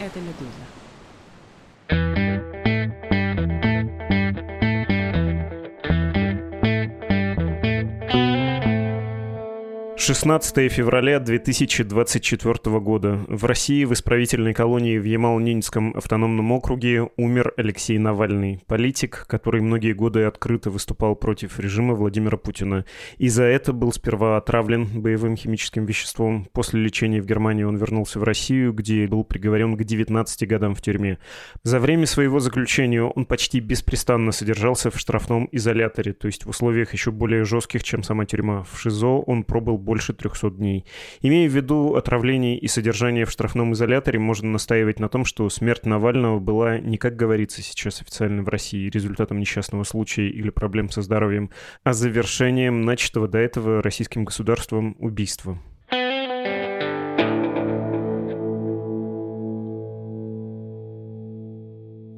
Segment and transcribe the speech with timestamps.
[0.00, 0.79] Это «Медуза».
[10.00, 13.20] 16 февраля 2024 года.
[13.28, 19.92] В России в исправительной колонии в Ямал-Ненецком автономном округе умер Алексей Навальный, политик, который многие
[19.92, 22.86] годы открыто выступал против режима Владимира Путина.
[23.18, 26.48] И за это был сперва отравлен боевым химическим веществом.
[26.54, 30.80] После лечения в Германии он вернулся в Россию, где был приговорен к 19 годам в
[30.80, 31.18] тюрьме.
[31.62, 36.94] За время своего заключения он почти беспрестанно содержался в штрафном изоляторе, то есть в условиях
[36.94, 38.64] еще более жестких, чем сама тюрьма.
[38.64, 40.84] В ШИЗО он пробыл больше больше 300 дней.
[41.20, 45.84] Имея в виду отравление и содержание в штрафном изоляторе, можно настаивать на том, что смерть
[45.84, 51.02] Навального была не, как говорится сейчас официально в России, результатом несчастного случая или проблем со
[51.02, 51.50] здоровьем,
[51.84, 55.58] а завершением начатого до этого российским государством убийства.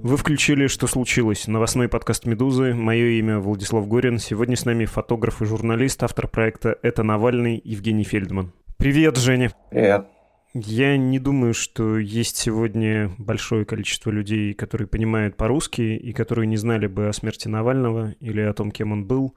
[0.03, 2.75] Вы включили «Что случилось?» Новостной подкаст «Медузы».
[2.75, 4.19] Мое имя Владислав Горин.
[4.19, 8.53] Сегодня с нами фотограф и журналист, автор проекта «Это Навальный» Евгений Фельдман.
[8.79, 9.53] Привет, Женя.
[9.71, 10.09] Привет.
[10.55, 16.59] Я не думаю, что есть сегодня большое количество людей, которые понимают по-русски и которые не
[16.59, 19.35] знали бы о смерти Навального или о том, кем он был.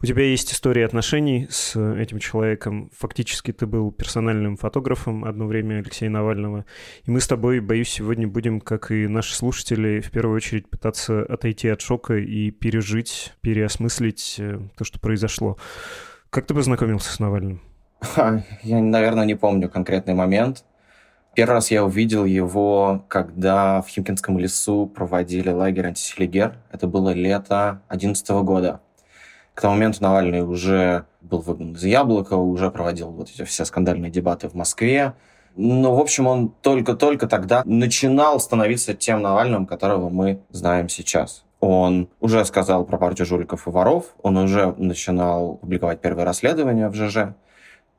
[0.00, 2.90] У тебя есть история отношений с этим человеком.
[2.96, 6.64] Фактически ты был персональным фотографом одно время Алексея Навального.
[7.04, 11.24] И мы с тобой, боюсь, сегодня будем, как и наши слушатели, в первую очередь пытаться
[11.24, 15.58] отойти от шока и пережить, переосмыслить э, то, что произошло.
[16.30, 17.67] Как ты познакомился с Навальным?
[18.62, 20.64] Я, наверное, не помню конкретный момент.
[21.34, 26.56] Первый раз я увидел его, когда в Химкинском лесу проводили лагерь антиселигер.
[26.72, 28.80] Это было лето 2011 года.
[29.54, 34.10] К тому моменту Навальный уже был выгнан из Яблока, уже проводил вот эти все скандальные
[34.10, 35.14] дебаты в Москве.
[35.56, 41.44] Но, в общем, он только-только тогда начинал становиться тем Навальным, которого мы знаем сейчас.
[41.60, 46.94] Он уже сказал про партию жуликов и воров, он уже начинал публиковать первые расследования в
[46.94, 47.34] ЖЖ.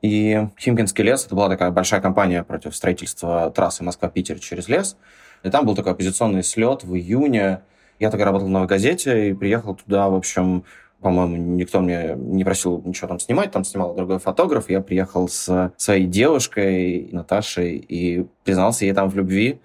[0.02, 4.96] И Химкинский лес— это была такая большая кампания против строительства трассы Москва-Питер через лес.
[5.42, 7.60] И там был такой оппозиционный слет в июне.
[7.98, 10.64] Я тогда работал в «Новой газете» и приехал туда, в общем,
[11.00, 14.68] по-моему, никто мне не просил ничего там снимать, там снимал другой фотограф.
[14.68, 19.60] Я приехал с своей девушкой Наташей и признался ей там в любви.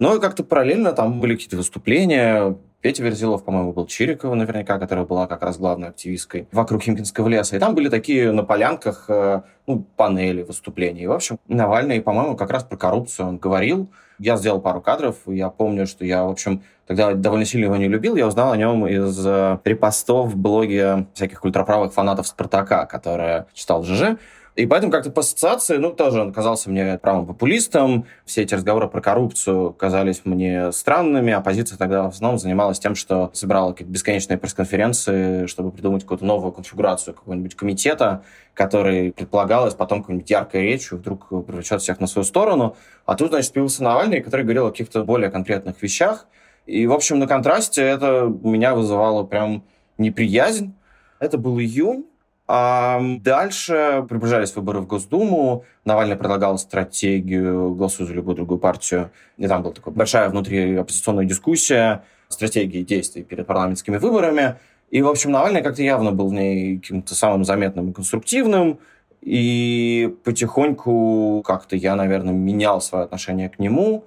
[0.00, 5.04] Ну и как-то параллельно там были какие-то выступления, Петя Верзилов, по-моему, был Чирикова наверняка, которая
[5.04, 7.56] была как раз главной активисткой вокруг Химкинского леса.
[7.56, 11.02] И там были такие на полянках э, ну, панели, выступления.
[11.02, 13.88] И, в общем, Навальный, по-моему, как раз про коррупцию он говорил.
[14.18, 15.16] Я сделал пару кадров.
[15.26, 18.16] Я помню, что я, в общем, тогда довольно сильно его не любил.
[18.16, 23.84] Я узнал о нем из э, репостов в блоге всяких ультраправых фанатов «Спартака», которые читал
[23.84, 24.16] ЖЖ.
[24.56, 28.06] И поэтому как-то по ассоциации, ну, тоже он казался мне правым популистом.
[28.24, 31.32] Все эти разговоры про коррупцию казались мне странными.
[31.32, 36.52] Оппозиция тогда в основном занималась тем, что собирала какие-то бесконечные пресс-конференции, чтобы придумать какую-то новую
[36.52, 42.76] конфигурацию какого-нибудь комитета, который предполагалось потом какой-нибудь яркой речью вдруг привлечет всех на свою сторону.
[43.06, 46.26] А тут, значит, появился Навальный, который говорил о каких-то более конкретных вещах.
[46.66, 49.64] И, в общем, на контрасте это меня вызывало прям
[49.96, 50.74] неприязнь.
[51.20, 52.04] Это был июнь,
[52.52, 55.64] а дальше приближались выборы в Госдуму.
[55.84, 59.12] Навальный предлагал стратегию «Голосуй за любую другую партию».
[59.38, 64.56] И там была такая большая внутриоппозиционная дискуссия стратегии действий перед парламентскими выборами.
[64.90, 68.80] И, в общем, Навальный как-то явно был в ней каким-то самым заметным и конструктивным.
[69.20, 74.02] И потихоньку как-то я, наверное, менял свое отношение к нему.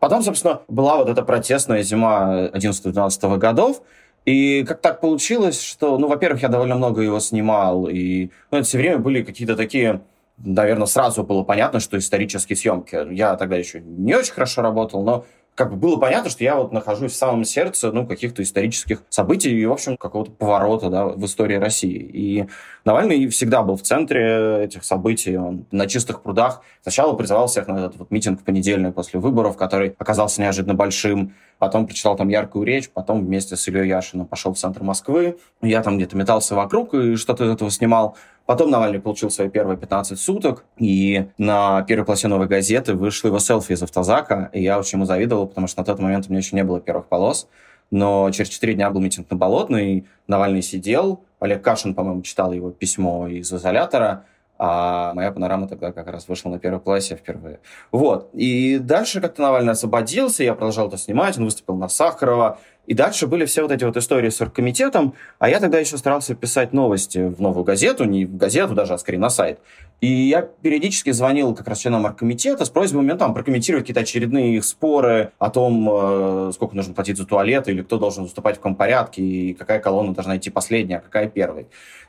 [0.00, 3.80] Потом, собственно, была вот эта протестная зима 11-12 годов,
[4.26, 8.66] и как так получилось, что, ну, во-первых, я довольно много его снимал, и ну, это
[8.66, 10.02] все время были какие-то такие,
[10.36, 13.14] наверное, сразу было понятно, что исторические съемки.
[13.14, 16.72] Я тогда еще не очень хорошо работал, но как бы было понятно, что я вот
[16.72, 21.24] нахожусь в самом сердце, ну, каких-то исторических событий и, в общем, какого-то поворота, да, в
[21.24, 21.96] истории России.
[21.96, 22.46] И
[22.84, 25.36] Навальный всегда был в центре этих событий.
[25.36, 29.56] Он на чистых прудах сначала призывал всех на этот вот митинг в понедельник после выборов,
[29.56, 31.34] который оказался неожиданно большим.
[31.58, 35.36] Потом прочитал там яркую речь, потом вместе с Ильей Яшиным пошел в центр Москвы.
[35.62, 38.16] Я там где-то метался вокруг и что-то из этого снимал.
[38.46, 43.40] Потом Навальный получил свои первые 15 суток, и на первой полосе «Новой газеты» вышло его
[43.40, 46.38] селфи из автозака, и я очень ему завидовал, потому что на тот момент у меня
[46.38, 47.48] еще не было первых полос.
[47.90, 52.70] Но через четыре дня был митинг на Болотной, Навальный сидел, Олег Кашин, по-моему, читал его
[52.70, 54.24] письмо из изолятора,
[54.58, 57.60] а моя панорама тогда как раз вышла на первой классе впервые.
[57.92, 58.30] Вот.
[58.32, 63.26] И дальше как-то Навальный освободился, я продолжал это снимать, он выступил на Сахарова, И дальше
[63.26, 67.18] были все вот эти вот истории с оргкомитетом, а я тогда еще старался писать новости
[67.18, 69.58] в новую газету, не в газету даже, а скорее на сайт.
[70.00, 74.56] И я периодически звонил как раз членам оргкомитета с просьбой мне там прокомментировать какие-то очередные
[74.56, 78.58] их споры о том, э, сколько нужно платить за туалет, или кто должен выступать в
[78.58, 81.66] каком порядке, и какая колонна должна идти последняя, а какая первой.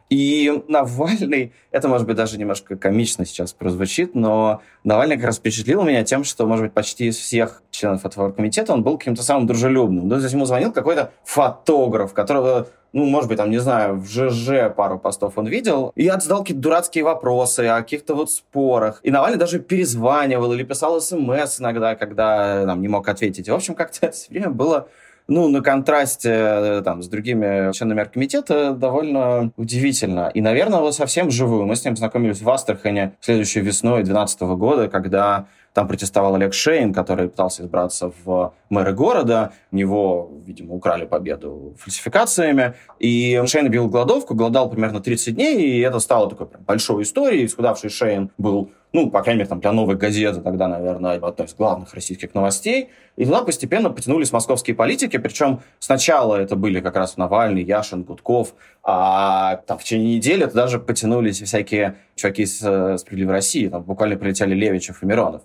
[0.09, 5.83] И Навальный, это, может быть, даже немножко комично сейчас прозвучит, но Навальный как раз впечатлил
[5.83, 9.47] меня тем, что, может быть, почти из всех членов этого комитета он был каким-то самым
[9.47, 10.09] дружелюбным.
[10.09, 14.73] То есть ему звонил какой-то фотограф, которого ну, может быть, там, не знаю, в ЖЖ
[14.75, 18.99] пару постов он видел, и я задал какие-то дурацкие вопросы о каких-то вот спорах.
[19.03, 23.47] И Навальный даже перезванивал или писал смс иногда, когда там не мог ответить.
[23.47, 24.87] И, в общем, как-то все время было
[25.27, 30.31] ну, на контрасте э, там, с другими членами оргкомитета довольно удивительно.
[30.33, 31.65] И, наверное, вот совсем живую.
[31.65, 35.47] Мы с ним познакомились в Астрахане следующей весной 2012 года, когда
[35.77, 39.51] там протестовал Олег Шейн, который пытался избраться в мэры города.
[39.71, 42.73] У него, видимо, украли победу фальсификациями.
[42.97, 47.45] И Шейн бил голодовку, голодал примерно 30 дней, и это стало такой прям большой историей.
[47.45, 51.53] Исхудавший Шейн был ну, по крайней мере, там, для новой газеты тогда, наверное, одной из
[51.53, 52.89] главных российских новостей.
[53.17, 58.55] И туда постепенно потянулись московские политики, причем сначала это были как раз Навальный, Яшин, Гудков,
[58.83, 63.83] а там в течение недели это даже потянулись всякие чуваки из э, «Справедливой России», там
[63.83, 65.43] буквально прилетели Левичев и Миронов.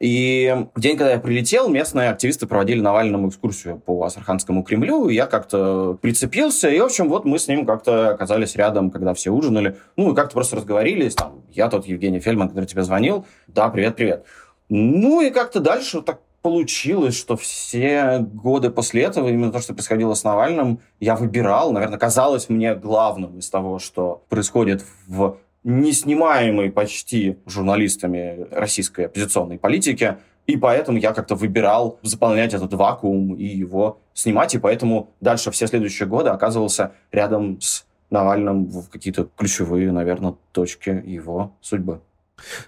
[0.00, 5.14] И в день, когда я прилетел, местные активисты проводили Навальному экскурсию по Астраханскому Кремлю, и
[5.14, 9.30] я как-то прицепился, и, в общем, вот мы с ним как-то оказались рядом, когда все
[9.30, 13.68] ужинали, ну, и как-то просто разговорились, там, я тот Евгений Фельдман, который тебе звонил, да,
[13.70, 14.24] привет-привет.
[14.68, 20.14] Ну, и как-то дальше так получилось, что все годы после этого, именно то, что происходило
[20.14, 27.36] с Навальным, я выбирал, наверное, казалось мне главным из того, что происходит в неснимаемой почти
[27.44, 30.16] журналистами российской оппозиционной политики,
[30.46, 35.66] и поэтому я как-то выбирал заполнять этот вакуум и его снимать, и поэтому дальше все
[35.66, 42.00] следующие годы оказывался рядом с Навальным в какие-то ключевые, наверное, точки его судьбы.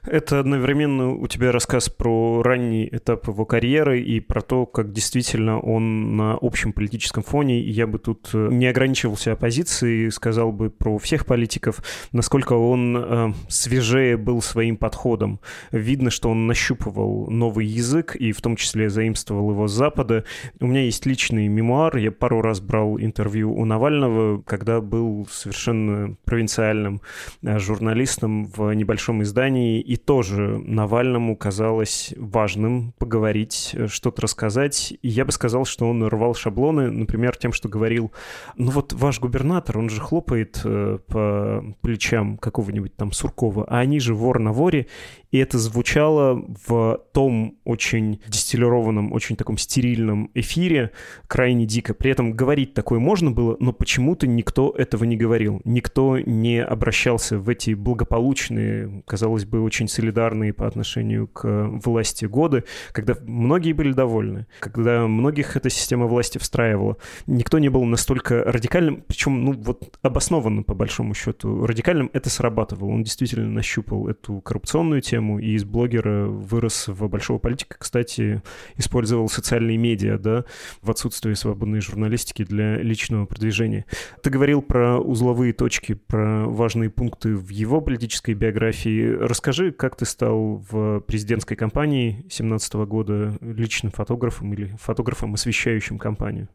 [0.05, 5.61] Это одновременно у тебя рассказ про ранний этап его карьеры и про то, как действительно
[5.61, 10.70] он на общем политическом фоне, и я бы тут э, не ограничивался оппозицией, сказал бы
[10.70, 11.82] про всех политиков,
[12.12, 15.40] насколько он э, свежее был своим подходом.
[15.70, 20.25] Видно, что он нащупывал новый язык и в том числе заимствовал его с Запада.
[20.61, 26.17] У меня есть личный мемуар, я пару раз брал интервью у Навального, когда был совершенно
[26.25, 27.00] провинциальным
[27.43, 34.95] э, журналистом в небольшом издании, Германии, и тоже Навальному казалось важным поговорить, э, что-то рассказать.
[35.03, 38.12] И я бы сказал, что он рвал шаблоны, например, тем, что говорил,
[38.57, 44.01] ну вот ваш губернатор, он же хлопает э, по плечам какого-нибудь там Суркова, а они
[44.01, 44.87] же вор на воре,
[45.31, 50.91] и это звучало в том очень дистиллированном, очень таком стерильном эфире
[51.29, 51.95] крайне дико.
[51.95, 55.61] При этом говорить такое можно было, но почему-то никто этого не говорил.
[55.65, 62.64] Никто не обращался в эти благополучные, казалось бы, очень солидарные по отношению к власти годы,
[62.93, 66.97] когда многие были довольны, когда многих эта система власти встраивала.
[67.26, 72.91] Никто не был настолько радикальным, причем, ну, вот обоснованно, по большому счету, радикальным это срабатывало.
[72.91, 77.76] Он действительно нащупал эту коррупционную тему, и из блогера вырос в большого политика.
[77.79, 78.43] Кстати,
[78.76, 80.44] использовал социальные медиа, да,
[80.82, 83.85] в отсутствие свободной журналистики для личного продвижения.
[84.23, 89.17] Ты говорил про узловые точки, про важные пункты в его политической биографии.
[89.41, 96.51] Расскажи, как ты стал в президентской кампании 2017 года личным фотографом или фотографом, освещающим кампанию?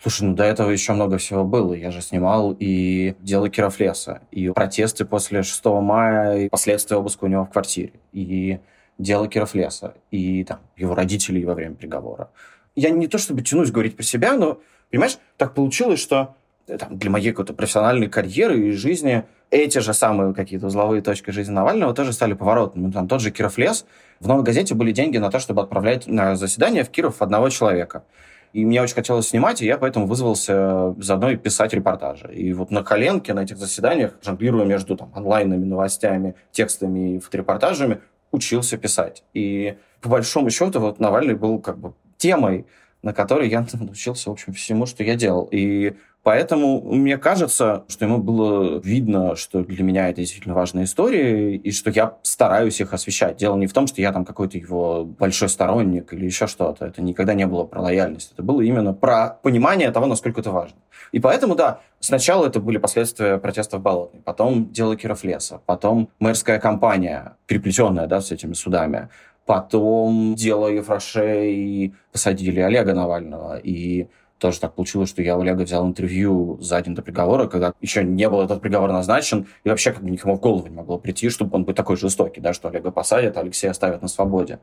[0.00, 1.74] Слушай, ну до этого еще много всего было.
[1.74, 7.28] Я же снимал и дело Кировлеса, и протесты после 6 мая, и последствия обыска у
[7.28, 8.58] него в квартире, и
[8.96, 12.30] дело Кировлеса, и там его родителей во время приговора.
[12.74, 16.34] Я не то чтобы тянусь говорить про себя, но, понимаешь, так получилось, что
[16.68, 21.30] э, там, для моей какой-то профессиональной карьеры и жизни эти же самые какие-то узловые точки
[21.30, 22.90] жизни Навального тоже стали поворотными.
[22.90, 23.86] Там тот же Кировлес.
[24.18, 28.04] В «Новой газете» были деньги на то, чтобы отправлять на заседание в Киров одного человека.
[28.52, 32.32] И мне очень хотелось снимать, и я поэтому вызвался заодно и писать репортажи.
[32.32, 38.00] И вот на коленке на этих заседаниях, жонглируя между там, онлайнными новостями, текстами и фоторепортажами,
[38.32, 39.24] учился писать.
[39.34, 42.66] И по большому счету вот Навальный был как бы темой,
[43.04, 45.48] на которой я научился, в общем, всему, что я делал.
[45.52, 45.94] И
[46.24, 51.70] Поэтому мне кажется, что ему было видно, что для меня это действительно важная история, и
[51.70, 53.36] что я стараюсь их освещать.
[53.36, 56.86] Дело не в том, что я там какой-то его большой сторонник или еще что-то.
[56.86, 58.32] Это никогда не было про лояльность.
[58.32, 60.78] Это было именно про понимание того, насколько это важно.
[61.12, 67.36] И поэтому, да, сначала это были последствия протестов Болотной, потом дело Кировлеса, потом мэрская кампания,
[67.46, 69.10] переплетенная да, с этими судами,
[69.46, 74.08] потом дело Ефраше и посадили Олега Навального, и
[74.44, 78.04] тоже так получилось, что я у Олега взял интервью за день до приговора, когда еще
[78.04, 81.30] не был этот приговор назначен, и вообще как бы никому в голову не могло прийти,
[81.30, 84.58] чтобы он был такой жестокий, да, что Олега посадят, а Алексея оставят на свободе.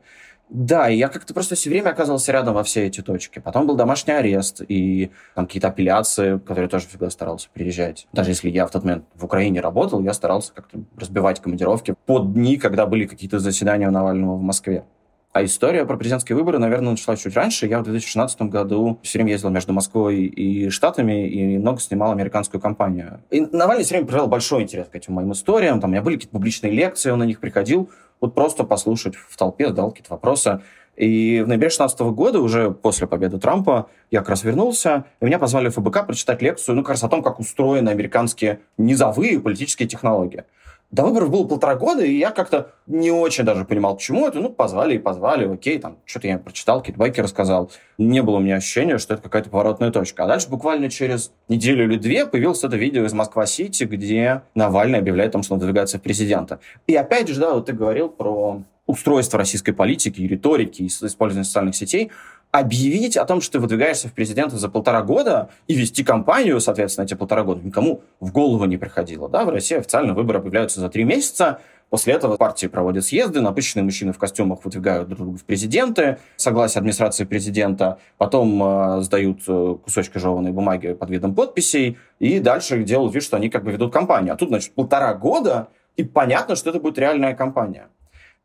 [0.48, 3.40] Да, и я как-то просто все время оказывался рядом во все эти точки.
[3.40, 8.06] Потом был домашний арест и там какие-то апелляции, которые тоже всегда старался приезжать.
[8.12, 12.34] Даже если я в тот момент в Украине работал, я старался как-то разбивать командировки под
[12.34, 14.84] дни, когда были какие-то заседания Навального в Москве.
[15.32, 17.66] А история про президентские выборы, наверное, началась чуть раньше.
[17.66, 22.60] Я в 2016 году все время ездил между Москвой и Штатами и много снимал американскую
[22.60, 23.22] кампанию.
[23.30, 25.80] И Навальный все время проявлял большой интерес к этим моим историям.
[25.80, 27.88] Там у меня были какие-то публичные лекции, он на них приходил.
[28.20, 30.60] Вот просто послушать в толпе, задал какие-то вопросы.
[30.96, 35.38] И в ноябре 2016 года, уже после победы Трампа, я как раз вернулся, и меня
[35.38, 39.88] позвали в ФБК прочитать лекцию, ну, как раз о том, как устроены американские низовые политические
[39.88, 40.44] технологии.
[40.92, 44.40] До выборов было полтора года, и я как-то не очень даже понимал, почему это.
[44.40, 47.72] Ну, позвали и позвали, окей, там, что-то я прочитал, какие-то байки рассказал.
[47.96, 50.24] Не было у меня ощущения, что это какая-то поворотная точка.
[50.24, 55.30] А дальше буквально через неделю или две появилось это видео из Москва-Сити, где Навальный объявляет
[55.30, 56.60] о том, что он выдвигается в президента.
[56.86, 61.44] И опять же, да, вот ты говорил про устройство российской политики и риторики, и использование
[61.44, 62.10] социальных сетей
[62.52, 67.06] объявить о том, что ты выдвигаешься в президенты за полтора года и вести кампанию, соответственно,
[67.06, 69.28] эти полтора года, никому в голову не приходило.
[69.28, 69.44] Да?
[69.44, 71.58] В России официально выборы объявляются за три месяца,
[71.92, 76.78] После этого партии проводят съезды, напыщенные мужчины в костюмах выдвигают друг друга в президенты, согласие
[76.78, 83.14] администрации президента, потом э, сдают э, кусочки жеванной бумаги под видом подписей, и дальше делают
[83.14, 84.32] вид, что они как бы ведут кампанию.
[84.32, 85.68] А тут, значит, полтора года,
[85.98, 87.88] и понятно, что это будет реальная кампания.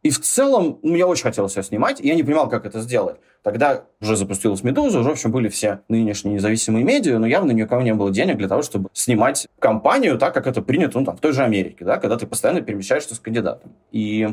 [0.08, 2.80] И в целом, ну, мне очень хотелось ее снимать, и я не понимал, как это
[2.80, 3.18] сделать.
[3.44, 7.62] Тогда уже запустилась «Медуза», уже, в общем, были все нынешние независимые медиа, но явно ни
[7.64, 11.06] у кого не было денег для того, чтобы снимать кампанию так, как это принято ну,
[11.06, 13.74] там, в той же Америке, да, когда ты постоянно перемещаешься с кандидатом.
[13.92, 14.30] И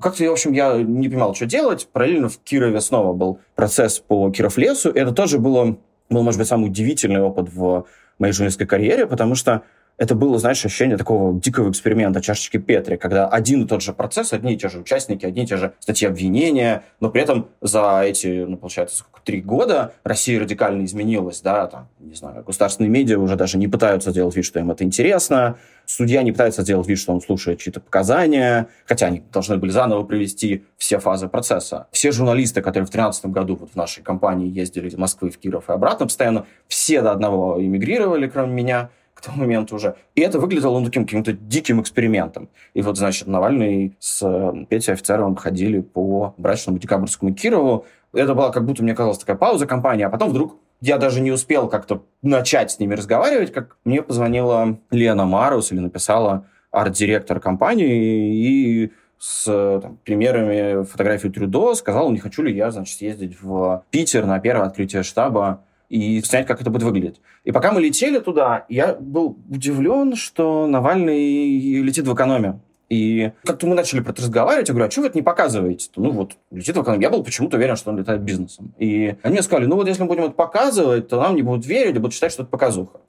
[0.00, 1.86] как-то, в общем, я не понимал, что делать.
[1.92, 5.78] Параллельно в Кирове снова был процесс по Киров-лесу, это тоже было,
[6.10, 7.86] был, может быть, самый удивительный опыт в
[8.18, 9.62] моей журналистской карьере, потому что
[9.98, 14.32] это было, знаешь, ощущение такого дикого эксперимента чашечки Петри, когда один и тот же процесс,
[14.32, 18.02] одни и те же участники, одни и те же статьи обвинения, но при этом за
[18.04, 23.18] эти, ну, получается, сколько, три года Россия радикально изменилась, да, там, не знаю, государственные медиа
[23.18, 26.98] уже даже не пытаются сделать вид, что им это интересно, судья не пытается сделать вид,
[26.98, 31.86] что он слушает чьи-то показания, хотя они должны были заново провести все фазы процесса.
[31.90, 35.70] Все журналисты, которые в 2013 году вот в нашей компании ездили из Москвы в Киров
[35.70, 39.96] и обратно постоянно, все до одного эмигрировали, кроме меня, к тому моменту уже.
[40.14, 42.50] И это выглядело ну, таким каким-то диким экспериментом.
[42.74, 44.20] И вот, значит, Навальный с
[44.68, 47.86] Петей Офицеровым ходили по брачному декабрьскому Кирову.
[48.12, 51.32] Это была как будто, мне казалось, такая пауза компании, а потом вдруг я даже не
[51.32, 58.34] успел как-то начать с ними разговаривать, как мне позвонила Лена Марус или написала арт-директор компании
[58.34, 64.26] и с там, примерами фотографий Трюдо сказала, не хочу ли я, значит, съездить в Питер
[64.26, 67.20] на первое открытие штаба и снять, как это будет выглядеть.
[67.44, 72.60] И пока мы летели туда, я был удивлен, что Навальный летит в экономе.
[72.88, 75.90] И как-то мы начали про это разговаривать, я говорю, а что вы это не показываете?
[75.96, 77.02] Ну вот, летит в экономе.
[77.02, 78.72] Я был почему-то уверен, что он летает бизнесом.
[78.78, 81.66] И они мне сказали, ну вот если мы будем это показывать, то нам не будут
[81.66, 83.00] верить, и будут считать, что это показуха.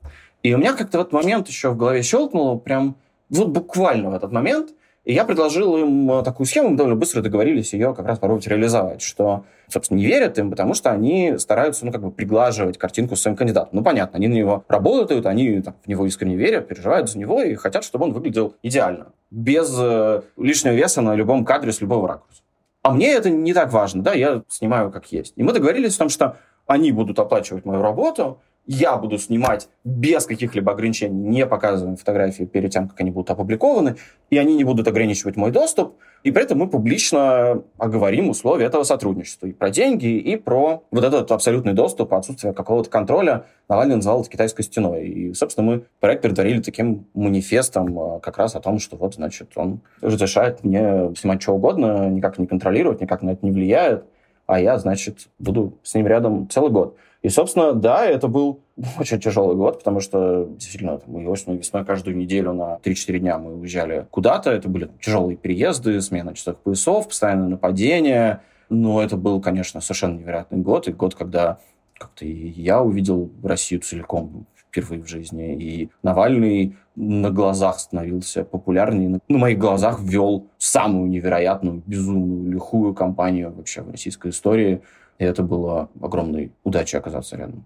[0.42, 2.96] И у меня как-то в этот момент еще в голове щелкнуло, прям
[3.30, 4.72] вот буквально в этот момент–
[5.08, 8.46] и я предложил им э, такую схему, мы довольно быстро договорились ее как раз попробовать
[8.46, 13.16] реализовать, что, собственно, не верят им, потому что они стараются, ну, как бы приглаживать картинку
[13.16, 13.70] с своим кандидатом.
[13.72, 17.42] Ну, понятно, они на него работают, они там, в него искренне верят, переживают за него
[17.42, 22.06] и хотят, чтобы он выглядел идеально, без э, лишнего веса на любом кадре с любого
[22.10, 22.42] ракурса.
[22.82, 25.32] А мне это не так важно, да, я снимаю как есть.
[25.38, 26.36] И мы договорились о том, что
[26.66, 32.72] они будут оплачивать мою работу, я буду снимать без каких-либо ограничений, не показывая фотографии перед
[32.72, 33.96] тем, как они будут опубликованы,
[34.30, 38.84] и они не будут ограничивать мой доступ, и при этом мы публично оговорим условия этого
[38.84, 43.46] сотрудничества и про деньги, и про вот этот абсолютный доступ, отсутствие какого-то контроля.
[43.70, 45.08] Навальный называл это китайской стеной.
[45.08, 49.52] И, собственно, мы проект предварили таким манифестом а, как раз о том, что вот, значит,
[49.56, 54.04] он разрешает мне снимать что угодно, никак не контролировать, никак на это не влияет,
[54.48, 56.98] а я, значит, буду с ним рядом целый год.
[57.22, 58.62] И, собственно, да, это был
[59.00, 63.56] очень тяжелый год, потому что действительно мы осенью весной каждую неделю на 3-4 дня мы
[63.56, 64.52] уезжали куда-то.
[64.52, 68.42] Это были тяжелые переезды, смена часовых поясов, постоянное нападение.
[68.70, 70.88] Но это был, конечно, совершенно невероятный год.
[70.88, 71.58] И год, когда
[71.98, 75.56] как-то я увидел Россию целиком впервые в жизни.
[75.56, 79.20] И Навальный на глазах становился популярнее.
[79.28, 84.82] На моих глазах ввел самую невероятную, безумную, лихую кампанию вообще в российской истории.
[85.18, 87.66] И это было огромной удачей оказаться рядом.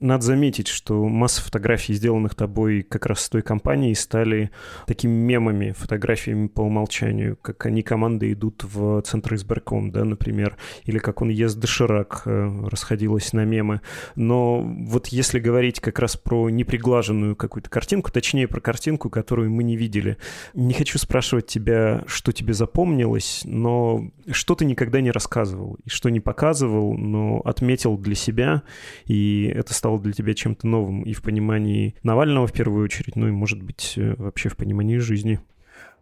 [0.00, 4.50] Надо заметить, что масса фотографий, сделанных тобой как раз с той компанией, стали
[4.86, 10.98] такими мемами, фотографиями по умолчанию, как они команды идут в центр избирком, да, например, или
[10.98, 13.82] как он ест доширак, э, расходилось на мемы.
[14.16, 19.62] Но вот если говорить как раз про неприглаженную какую-то картинку, точнее про картинку, которую мы
[19.62, 20.18] не видели,
[20.54, 26.08] не хочу спрашивать тебя, что тебе запомнилось, но что ты никогда не рассказывал и что
[26.08, 28.64] не показывал, но отметил для себя,
[29.06, 33.28] и это стало для тебя чем-то новым и в понимании Навального в первую очередь, ну
[33.28, 35.40] и, может быть, э, вообще в понимании жизни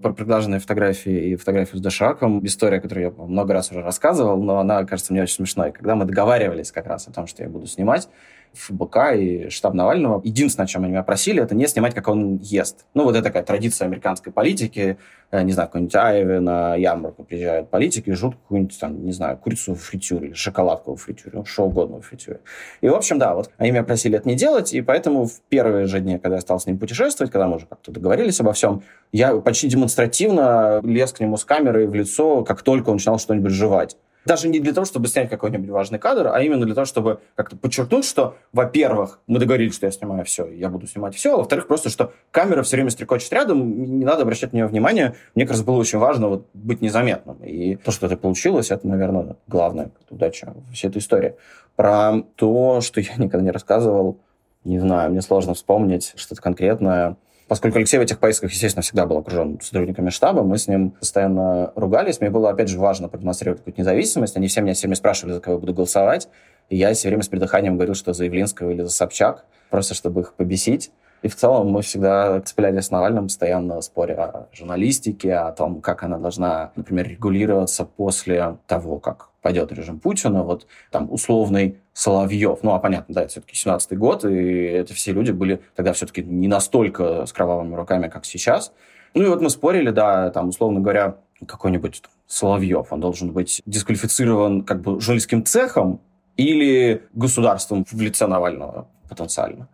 [0.01, 2.45] про приглаженные фотографии и фотографию с дошираком.
[2.47, 5.73] История, которую я много раз уже рассказывал, но она кажется мне очень смешной.
[5.73, 8.09] Когда мы договаривались как раз о том, что я буду снимать,
[8.55, 10.21] ФБК и штаб Навального.
[10.25, 12.85] Единственное, о чем они меня просили, это не снимать, как он ест.
[12.95, 14.99] Ну, вот это такая традиция американской политики.
[15.31, 19.39] Э, не знаю, какой-нибудь Айве на ярмарку приезжают политики и жрут какую-нибудь, там, не знаю,
[19.39, 22.41] курицу в фритюре или шоколадку в фритюре, ну, что угодно в фритюре.
[22.81, 25.87] И, в общем, да, вот они меня просили это не делать, и поэтому в первые
[25.87, 28.83] же дни, когда я стал с ним путешествовать, когда мы уже как-то договорились обо всем,
[29.11, 33.53] я почти демонстративно лез к нему с камерой в лицо, как только он начинал что-нибудь
[33.53, 33.97] жевать.
[34.25, 37.57] Даже не для того, чтобы снять какой-нибудь важный кадр, а именно для того, чтобы как-то
[37.57, 41.67] подчеркнуть, что, во-первых, мы договорились, что я снимаю все, я буду снимать все, а во-вторых,
[41.67, 45.15] просто, что камера все время стрекочет рядом, не надо обращать на нее внимание.
[45.35, 47.39] Мне кажется, было очень важно вот, быть незаметным.
[47.43, 51.35] И то, что это получилось, это, наверное, главная удача всей этой истории.
[51.77, 54.19] Про то, что я никогда не рассказывал,
[54.65, 57.17] не знаю, мне сложно вспомнить что-то конкретное.
[57.49, 61.73] Поскольку Алексей в этих поездках, естественно, всегда был окружен сотрудниками штаба, мы с ним постоянно
[61.75, 62.21] ругались.
[62.21, 64.37] Мне было, опять же, важно продемонстрировать какую-то независимость.
[64.37, 66.29] Они все меня все время спрашивали, за кого я буду голосовать.
[66.71, 70.23] И я все время с придыханием говорил, что за Явлинского или за Собчак, просто чтобы
[70.23, 70.93] их побесить.
[71.23, 76.03] И в целом мы всегда цеплялись с Навальным, постоянно споря о журналистике, о том, как
[76.03, 80.43] она должна, например, регулироваться после того, как пойдет режим Путина.
[80.43, 82.61] Вот там условный Соловьев.
[82.63, 86.23] Ну, а понятно, да, это все-таки 17-й год, и это все люди были тогда все-таки
[86.23, 88.73] не настолько с кровавыми руками, как сейчас.
[89.15, 94.63] Ну и вот мы спорили, да, там, условно говоря, какой-нибудь Соловьев, он должен быть дисквалифицирован
[94.63, 96.01] как бы журналистским цехом
[96.37, 99.69] или государством в лице Навального потенциально.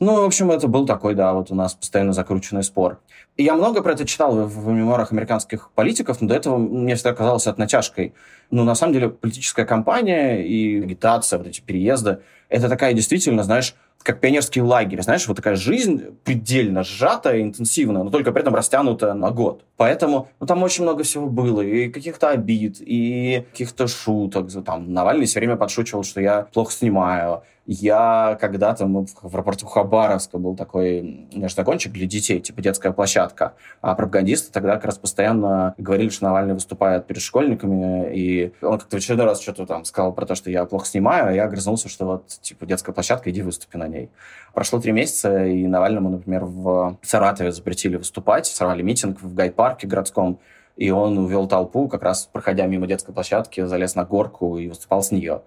[0.00, 3.00] Ну, в общем, это был такой, да, вот у нас постоянно закрученный спор.
[3.36, 6.94] И я много про это читал в, в мемуарах американских политиков, но до этого мне
[6.94, 8.14] всегда казалось это натяжкой.
[8.50, 13.74] Но на самом деле политическая кампания и агитация, вот эти переезды, это такая действительно, знаешь,
[14.02, 19.14] как пионерский лагерь, знаешь, вот такая жизнь предельно сжатая, интенсивная, но только при этом растянутая
[19.14, 19.64] на год.
[19.76, 24.48] Поэтому ну, там очень много всего было, и каких-то обид, и каких-то шуток.
[24.64, 30.56] Там Навальный все время подшучивал, что я плохо снимаю, я когда-то в аэропорту Хабаровска был
[30.56, 33.52] такой междогончик для детей, типа детская площадка.
[33.82, 38.96] А пропагандисты тогда как раз постоянно говорили, что Навальный выступает перед школьниками, и он как-то
[38.96, 41.90] в очередной раз что-то там сказал про то, что я плохо снимаю, а я огрызнулся,
[41.90, 44.08] что вот, типа, детская площадка, иди выступи на ней.
[44.54, 50.40] Прошло три месяца, и Навальному, например, в Саратове запретили выступать, сорвали митинг в гайд-парке городском,
[50.78, 55.02] и он увел толпу, как раз проходя мимо детской площадки, залез на горку и выступал
[55.02, 55.42] с нее.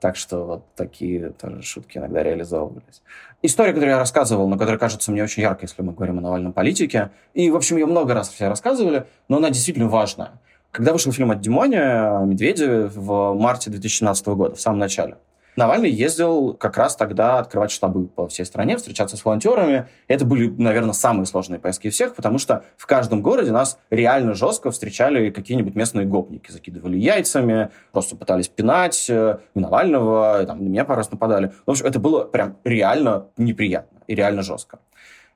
[0.00, 3.02] Так что вот такие тоже шутки иногда реализовывались.
[3.42, 6.54] История, которую я рассказывал, но которая кажется мне очень яркой, если мы говорим о Навальном
[6.54, 7.10] политике.
[7.34, 10.32] И, в общем, ее много раз все рассказывали, но она действительно важная.
[10.70, 15.16] Когда вышел фильм от Димоня Медведеве в марте 2017 года, в самом начале,
[15.60, 19.88] Навальный ездил как раз тогда открывать штабы по всей стране, встречаться с волонтерами.
[20.08, 24.70] Это были, наверное, самые сложные из всех, потому что в каждом городе нас реально жестко
[24.70, 26.50] встречали какие-нибудь местные гопники.
[26.50, 31.52] Закидывали яйцами, просто пытались пинать э, Навального, и, там, на меня пару раз нападали.
[31.66, 34.78] В общем, это было прям реально неприятно и реально жестко.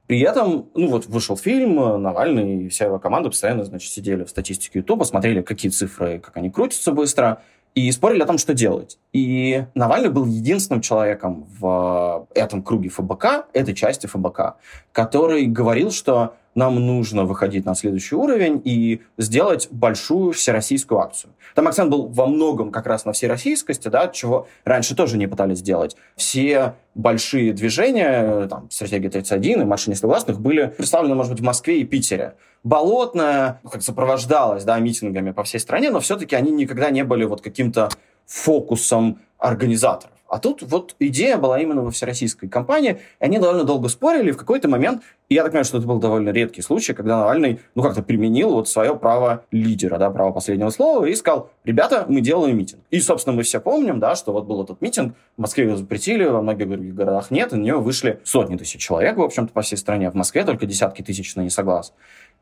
[0.07, 4.29] При этом, ну вот вышел фильм, Навальный и вся его команда постоянно, значит, сидели в
[4.29, 7.43] статистике Ютуба, смотрели, какие цифры, как они крутятся быстро,
[7.75, 8.99] и спорили о том, что делать.
[9.13, 14.57] И Навальный был единственным человеком в этом круге ФБК, этой части ФБК,
[14.93, 21.33] который говорил, что нам нужно выходить на следующий уровень и сделать большую всероссийскую акцию.
[21.55, 25.59] Там акцент был во многом как раз на всероссийскости, да, чего раньше тоже не пытались
[25.59, 25.97] сделать.
[26.17, 31.81] Все большие движения, там, стратегия 31 и марш несогласных были представлены, может быть, в Москве
[31.81, 32.35] и Питере.
[32.63, 37.25] Болотная, ну, как сопровождалась, да, митингами по всей стране, но все-таки они никогда не были
[37.25, 37.91] вот каким-то
[38.27, 40.14] фокусом организаторов.
[40.29, 44.33] А тут вот идея была именно во всероссийской кампании, и они довольно долго спорили, и
[44.33, 47.61] в какой-то момент, и я так понимаю, что это был довольно редкий случай, когда Навальный,
[47.75, 52.21] ну, как-то применил вот свое право лидера, да, право последнего слова, и сказал, ребята, мы
[52.21, 52.83] делаем митинг.
[52.91, 56.25] И, собственно, мы все помним, да, что вот был этот митинг, в Москве его запретили,
[56.25, 59.63] во многих других городах нет, и на него вышли сотни тысяч человек, в общем-то, по
[59.63, 61.93] всей стране, в Москве только десятки тысяч на несоглас.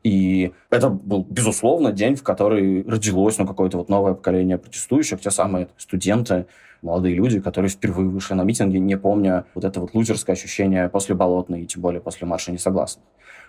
[0.03, 5.31] И это был, безусловно, день, в который родилось ну, какое-то вот новое поколение протестующих, те
[5.31, 6.45] самые студенты,
[6.83, 11.15] молодые люди, которые впервые вышли на митинги, не помня вот это вот лузерское ощущение после
[11.15, 13.05] Болотной и тем более после марша несогласных.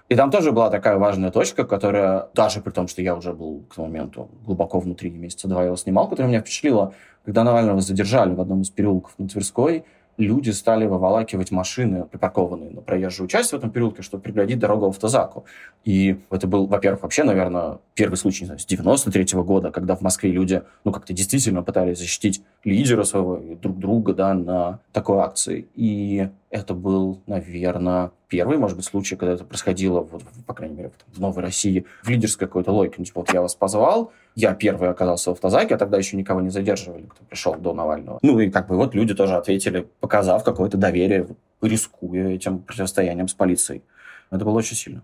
[0.09, 3.65] И там тоже была такая важная точка, которая, даже при том, что я уже был
[3.75, 6.93] к моменту глубоко внутри, месяца два его снимал, которая меня впечатлила,
[7.25, 9.85] когда Навального задержали в одном из переулков на Тверской,
[10.17, 15.45] люди стали выволакивать машины, припаркованные на проезжую часть в этом переулке, чтобы преградить дорогу автозаку.
[15.85, 19.97] И это был, во-первых, вообще, наверное, первый случай, не знаю, с 93 -го года, когда
[19.97, 24.81] в Москве люди, ну, как-то действительно пытались защитить лидера своего и друг друга, да, на
[24.93, 25.67] такой акции.
[25.75, 30.93] И это был, наверное, первый, может быть, случай, когда это происходило, вот, по крайней мере,
[31.13, 32.97] в Новой России, в лидерской какой-то логике.
[32.99, 36.41] Ну, типа, вот я вас позвал, я первый оказался в автозаке, а тогда еще никого
[36.41, 38.19] не задерживали, кто пришел до Навального.
[38.23, 41.29] Ну, и как бы вот люди тоже ответили, показав какое-то доверие,
[41.63, 43.83] рискуя этим противостоянием с полицией.
[44.31, 45.03] Это было очень сильно.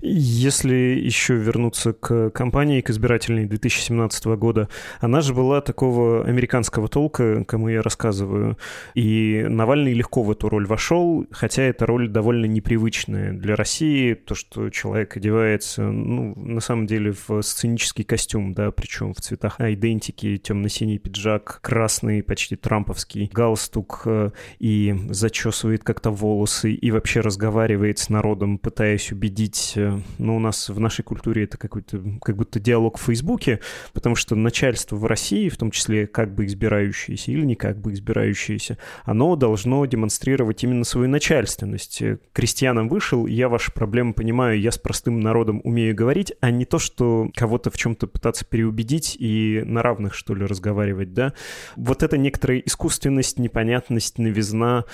[0.00, 4.68] Если еще вернуться к кампании, к избирательной 2017 года,
[5.00, 8.58] она же была такого американского толка, кому я рассказываю.
[8.94, 14.14] И Навальный легко в эту роль вошел, хотя эта роль довольно непривычная для России.
[14.14, 19.60] То, что человек одевается, ну, на самом деле, в сценический костюм, да, причем в цветах
[19.60, 27.98] идентики, темно-синий пиджак, красный, почти трамповский галстук, э, и зачесывает как-то волосы, и вообще разговаривает
[27.98, 32.36] с народом, пытаясь убедить быть, э, ну, у нас в нашей культуре это какой-то, как
[32.36, 33.60] будто диалог в Фейсбуке,
[33.92, 37.92] потому что начальство в России, в том числе как бы избирающееся или не как бы
[37.92, 42.02] избирающееся, оно должно демонстрировать именно свою начальственность.
[42.32, 46.78] Крестьянам вышел, я ваши проблемы понимаю, я с простым народом умею говорить, а не то,
[46.78, 51.32] что кого-то в чем-то пытаться переубедить и на равных, что ли, разговаривать, да.
[51.76, 54.84] Вот эта некоторая искусственность, непонятность, новизна,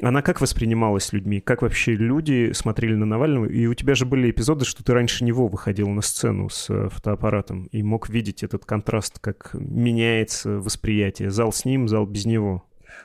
[0.00, 1.40] она как воспринималась людьми?
[1.40, 3.46] Как вообще люди смотрели на Навального?
[3.46, 6.90] И у тебя же были эпизоды, что ты раньше него выходил на сцену с э,
[6.90, 11.30] фотоаппаратом и мог видеть этот контраст, как меняется восприятие.
[11.30, 12.62] Зал с ним, зал без него.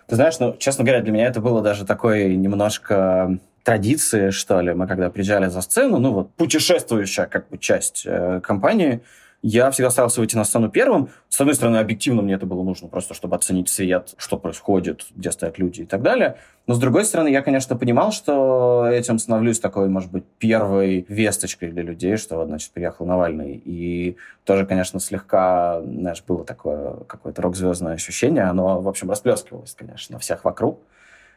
[0.09, 4.73] Ты знаешь, ну, честно говоря, для меня это было даже такой немножко традиции, что ли.
[4.73, 8.99] Мы когда приезжали за сцену, ну вот путешествующая как бы часть э, компании,
[9.43, 11.09] я всегда старался выйти на сцену первым.
[11.29, 15.31] С одной стороны, объективно мне это было нужно просто, чтобы оценить свет, что происходит, где
[15.31, 16.37] стоят люди и так далее.
[16.65, 21.69] Но с другой стороны, я, конечно, понимал, что этим становлюсь такой, может быть, первой весточкой
[21.69, 23.61] для людей, что значит, приехал Навальный.
[23.63, 28.43] И тоже, конечно, слегка, знаешь, было такое какое-то рок-звездное ощущение.
[28.43, 30.79] Оно, в общем, расплескивалось, конечно, на всех вокруг.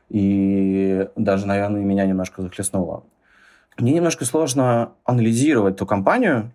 [0.08, 3.04] И даже, наверное, меня немножко захлестнуло.
[3.78, 6.50] Мне немножко сложно анализировать ту компанию,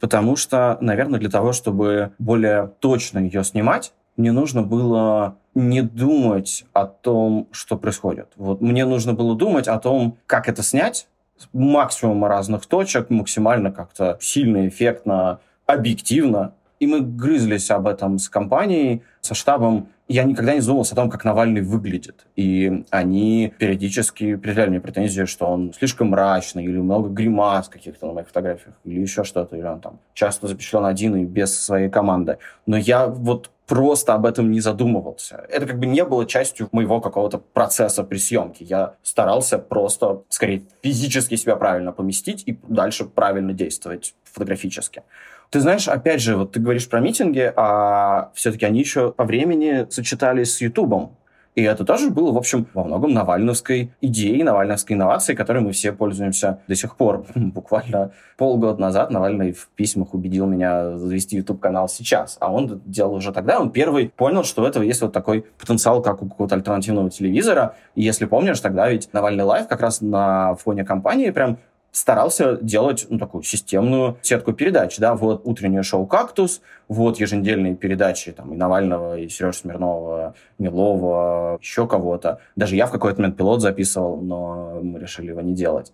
[0.00, 6.64] потому что, наверное, для того, чтобы более точно ее снимать, мне нужно было не думать
[6.72, 8.28] о том, что происходит.
[8.36, 11.08] Вот мне нужно было думать о том, как это снять,
[11.52, 16.54] максимум разных точек, максимально как-то сильно, эффектно, объективно.
[16.78, 19.88] И мы грызлись об этом с компанией, со штабом.
[20.08, 22.26] Я никогда не задумывался о том, как Навальный выглядит.
[22.36, 28.12] И они периодически предъявляли мне претензии, что он слишком мрачный, или много гримас каких-то на
[28.12, 32.38] моих фотографиях, или еще что-то, или он там часто запечатлен один и без своей команды.
[32.66, 35.44] Но я вот просто об этом не задумывался.
[35.50, 38.64] Это как бы не было частью моего какого-то процесса при съемке.
[38.64, 45.02] Я старался просто, скорее, физически себя правильно поместить и дальше правильно действовать фотографически.
[45.50, 49.86] Ты знаешь, опять же, вот ты говоришь про митинги, а все-таки они еще по времени
[49.90, 51.16] сочетались с Ютубом.
[51.56, 55.90] И это тоже было, в общем, во многом навальновской идеей, навальновской инновацией, которой мы все
[55.90, 57.24] пользуемся до сих пор.
[57.34, 62.36] Буквально полгода назад Навальный в письмах убедил меня завести YouTube-канал сейчас.
[62.40, 63.58] А он делал уже тогда.
[63.58, 67.74] Он первый понял, что у этого есть вот такой потенциал, как у какого-то альтернативного телевизора.
[67.94, 71.56] И если помнишь, тогда ведь Навальный Live как раз на фоне кампании прям
[71.96, 74.98] старался делать ну, такую системную сетку передач.
[74.98, 75.14] Да?
[75.14, 81.86] Вот утреннее шоу «Кактус», вот еженедельные передачи там, и Навального, и Сережи Смирнова, Милова, еще
[81.86, 82.40] кого-то.
[82.54, 85.92] Даже я в какой-то момент пилот записывал, но мы решили его не делать.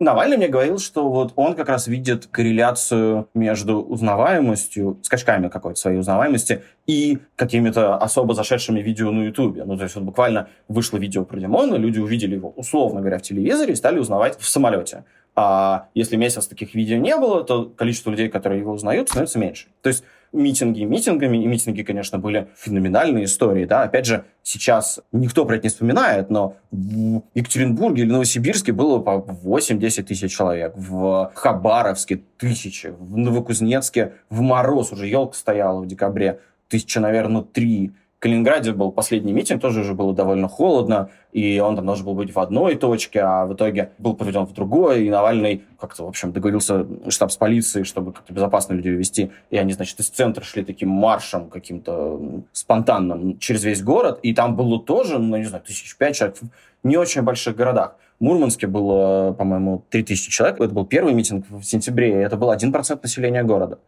[0.00, 5.98] Навальный мне говорил, что вот он как раз видит корреляцию между узнаваемостью, скачками какой-то своей
[5.98, 9.64] узнаваемости и какими-то особо зашедшими видео на Ютубе.
[9.64, 13.22] Ну, то есть вот буквально вышло видео про Димона, люди увидели его, условно говоря, в
[13.22, 15.04] телевизоре и стали узнавать в самолете.
[15.42, 19.68] А если месяц таких видео не было, то количество людей, которые его узнают, становится меньше.
[19.80, 25.46] То есть митинги митингами, и митинги, конечно, были феноменальные истории, да, опять же, сейчас никто
[25.46, 31.32] про это не вспоминает, но в Екатеринбурге или Новосибирске было по 8-10 тысяч человек, в
[31.34, 38.72] Хабаровске тысячи, в Новокузнецке в мороз уже елка стояла в декабре, тысяча, наверное, три, Калининграде
[38.72, 42.38] был последний митинг, тоже уже было довольно холодно, и он там должен был быть в
[42.38, 46.86] одной точке, а в итоге был проведен в другой, и Навальный как-то, в общем, договорился
[47.08, 50.90] штаб с полицией, чтобы как-то безопасно людей вести, и они, значит, из центра шли таким
[50.90, 52.20] маршем каким-то
[52.52, 56.48] спонтанным через весь город, и там было тоже, ну, не знаю, тысяч пять человек в
[56.82, 57.96] не очень больших городах.
[58.18, 60.60] В Мурманске было, по-моему, 3000 человек.
[60.60, 63.78] Это был первый митинг в сентябре, и это был 1% населения города.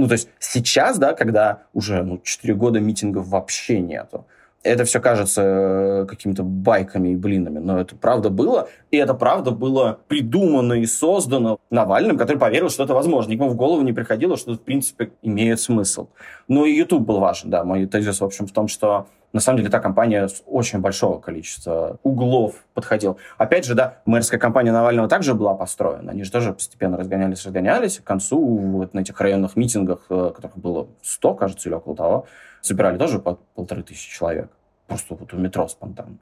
[0.00, 4.24] Ну, то есть сейчас, да, когда уже ну, 4 года митингов вообще нету,
[4.62, 9.50] это все кажется э, какими-то байками и блинами, но это правда было, и это правда
[9.50, 13.30] было придумано и создано Навальным, который поверил, что это возможно.
[13.30, 16.08] Никому в голову не приходило, что это, в принципе, имеет смысл.
[16.48, 17.62] Ну и YouTube был важен, да.
[17.62, 21.20] Мой тезис, в общем, в том, что на самом деле та компания с очень большого
[21.20, 23.16] количества углов подходила.
[23.38, 26.10] Опять же, да, мэрская компания Навального также была построена.
[26.10, 27.98] Они же тоже постепенно разгонялись, разгонялись.
[27.98, 32.26] К концу вот на этих районных митингах, э, которых было 100, кажется, или около того,
[32.60, 34.50] собирали тоже по полторы тысячи человек.
[34.86, 36.18] Просто вот у метро спонтанно.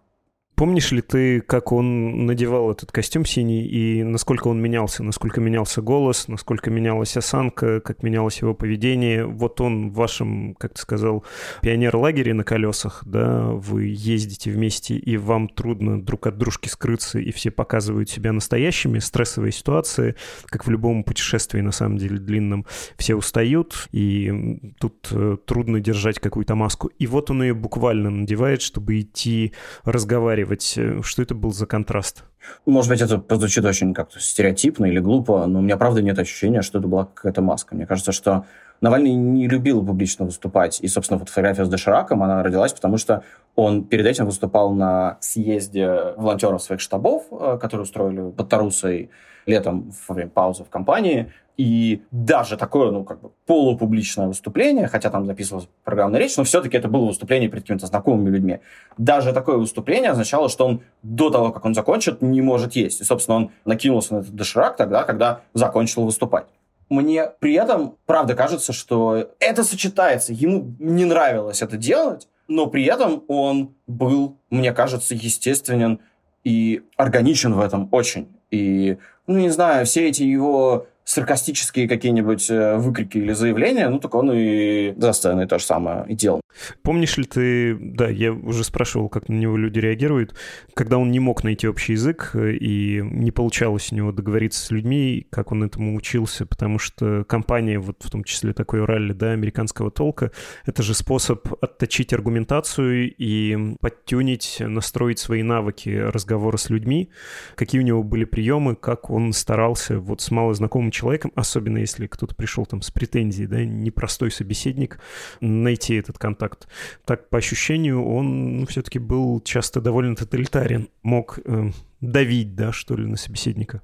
[0.58, 5.04] Помнишь ли ты, как он надевал этот костюм синий и насколько он менялся?
[5.04, 9.24] Насколько менялся голос, насколько менялась осанка, как менялось его поведение?
[9.24, 11.24] Вот он в вашем, как ты сказал,
[11.62, 17.30] пионер-лагере на колесах, да, вы ездите вместе, и вам трудно друг от дружки скрыться, и
[17.30, 18.98] все показывают себя настоящими.
[18.98, 20.16] Стрессовые ситуации,
[20.46, 22.66] как в любом путешествии, на самом деле, длинном,
[22.96, 26.88] все устают, и тут э, трудно держать какую-то маску.
[26.98, 29.52] И вот он ее буквально надевает, чтобы идти
[29.84, 32.24] разговаривать рассматривать, э, что это был за контраст?
[32.66, 36.62] Может быть, это прозвучит очень как-то стереотипно или глупо, но у меня, правда, нет ощущения,
[36.62, 37.74] что это была какая-то маска.
[37.74, 38.46] Мне кажется, что
[38.80, 40.80] Навальный не любил публично выступать.
[40.80, 43.22] И, собственно, фотография с Дошираком, она родилась, потому что
[43.56, 49.10] он перед этим выступал на съезде волонтеров своих штабов, э, которые устроили под Тарусой
[49.46, 51.32] летом во время паузы в компании.
[51.56, 56.76] И даже такое, ну, как бы полупубличное выступление, хотя там записывалась программная речь, но все-таки
[56.76, 58.60] это было выступление перед какими-то знакомыми людьми.
[58.96, 63.00] Даже такое выступление означало, что он до того, как он закончит, не может есть.
[63.00, 66.46] И, собственно, он накинулся на этот доширак тогда, когда закончил выступать.
[66.88, 70.32] Мне при этом, правда, кажется, что это сочетается.
[70.32, 76.00] Ему не нравилось это делать, но при этом он был, мне кажется, естественен
[76.44, 78.28] и органичен в этом очень.
[78.50, 78.96] И,
[79.26, 84.30] ну, не знаю, все эти его саркастические какие-нибудь э, выкрики или заявления, ну, так он
[84.30, 86.42] и за сценой то же самое и делал.
[86.82, 90.34] Помнишь ли ты, да, я уже спрашивал, как на него люди реагируют,
[90.74, 94.70] когда он не мог найти общий язык э, и не получалось у него договориться с
[94.70, 99.30] людьми, как он этому учился, потому что компания, вот в том числе такой ралли, да,
[99.30, 100.30] американского толка,
[100.66, 107.08] это же способ отточить аргументацию и подтюнить, настроить свои навыки разговора с людьми,
[107.54, 112.34] какие у него были приемы, как он старался вот с малознакомым человеком, особенно если кто-то
[112.34, 115.00] пришел там с претензией, да, непростой собеседник,
[115.40, 116.68] найти этот контакт.
[117.04, 122.96] Так, по ощущению, он ну, все-таки был часто довольно тоталитарен, мог э, давить, да, что
[122.96, 123.82] ли, на собеседника.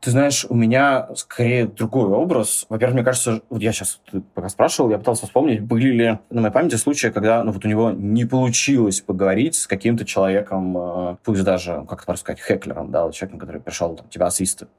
[0.00, 2.66] Ты знаешь, у меня скорее другой образ.
[2.68, 4.00] Во-первых, мне кажется, вот я сейчас
[4.34, 7.68] пока спрашивал, я пытался вспомнить, были ли на моей памяти случаи, когда ну, вот у
[7.68, 13.10] него не получилось поговорить с каким-то человеком, э, пусть даже, как это сказать, хеклером, да,
[13.10, 14.72] человеком, который пришел там, тебя освистывать.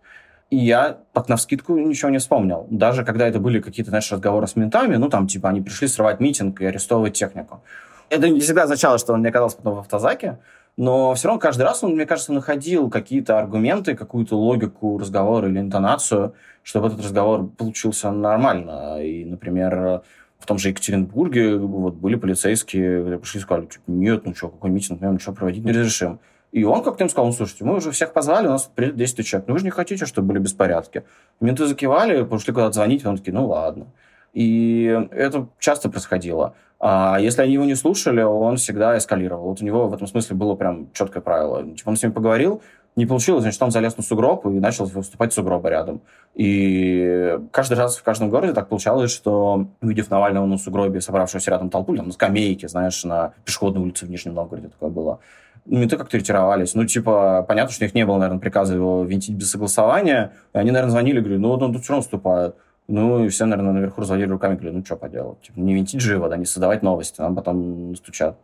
[0.49, 2.67] И я так навскидку ничего не вспомнил.
[2.69, 6.19] Даже когда это были какие-то, знаешь, разговоры с ментами, ну, там, типа, они пришли срывать
[6.19, 7.61] митинг и арестовывать технику.
[8.09, 10.39] Это не всегда означало, что он мне оказался потом в автозаке,
[10.77, 15.59] но все равно каждый раз он, мне кажется, находил какие-то аргументы, какую-то логику разговора или
[15.59, 16.33] интонацию,
[16.63, 19.03] чтобы этот разговор получился нормально.
[19.03, 20.01] И, например,
[20.39, 24.69] в том же Екатеринбурге вот, были полицейские, пришли и сказали, типа, нет, ну что, какой
[24.69, 26.19] митинг, мы ничего проводить не разрешим.
[26.51, 29.25] И он как-то им сказал, ну, слушайте, мы уже всех позвали, у нас придет 10
[29.25, 29.47] человек.
[29.47, 31.03] Ну, вы же не хотите, чтобы были беспорядки.
[31.39, 33.87] Менты закивали, пошли куда-то звонить, и он такие, ну, ладно.
[34.33, 36.53] И это часто происходило.
[36.79, 39.49] А если они его не слушали, он всегда эскалировал.
[39.49, 41.63] Вот у него в этом смысле было прям четкое правило.
[41.63, 42.61] Типа он с ними поговорил,
[42.95, 46.01] не получилось, значит, он залез на сугроб и начал выступать сугроба рядом.
[46.33, 51.69] И каждый раз в каждом городе так получалось, что, увидев Навального на сугробе, собравшегося рядом
[51.69, 55.19] толпу, там, на скамейке, знаешь, на пешеходной улице в Нижнем Новгороде такое было,
[55.67, 56.73] менты как-то ретировались.
[56.75, 60.33] Ну, типа, понятно, что них не было, наверное, приказа его винтить без согласования.
[60.53, 62.55] И они, наверное, звонили, говорили, ну, вот он тут все равно вступает.
[62.87, 65.41] Ну, и все, наверное, наверху разводили руками, говорили, ну, что поделать.
[65.41, 68.37] Типа, не винтить же его, да, не создавать новости, нам потом стучат.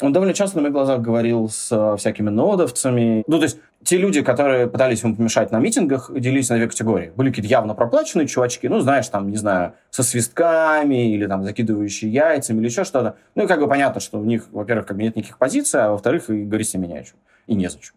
[0.00, 3.24] Он довольно часто на моих глазах говорил с э, всякими нодовцами.
[3.26, 7.12] Ну, то есть те люди, которые пытались ему помешать на митингах, делились на две категории.
[7.16, 12.10] Были какие-то явно проплаченные чувачки, ну, знаешь, там, не знаю, со свистками или там закидывающие
[12.10, 13.16] яйцами или еще что-то.
[13.34, 15.90] Ну, и как бы понятно, что у них, во-первых, как бы нет никаких позиций, а
[15.90, 17.16] во-вторых, и говорить с ними не о чем.
[17.46, 17.94] И незачем.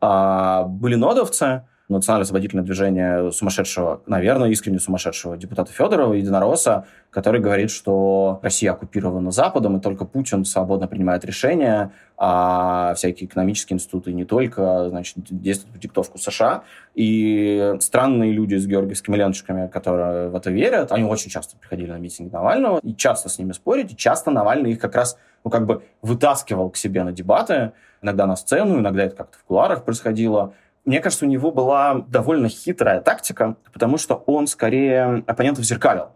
[0.00, 1.62] А были нодовцы,
[1.96, 9.76] национально-освободительное движение сумасшедшего, наверное, искренне сумасшедшего депутата Федорова, единоросса, который говорит, что Россия оккупирована Западом,
[9.76, 15.78] и только Путин свободно принимает решения, а всякие экономические институты не только, значит, действуют по
[15.80, 16.62] диктовку США.
[16.94, 21.98] И странные люди с георгиевскими ленточками, которые в это верят, они очень часто приходили на
[21.98, 25.66] митинги Навального и часто с ними спорить, и часто Навальный их как раз ну, как
[25.66, 27.72] бы вытаскивал к себе на дебаты,
[28.02, 30.54] иногда на сцену, иногда это как-то в кулуарах происходило.
[30.84, 36.08] Мне кажется, у него была довольно хитрая тактика, потому что он скорее оппонентов зеркалил.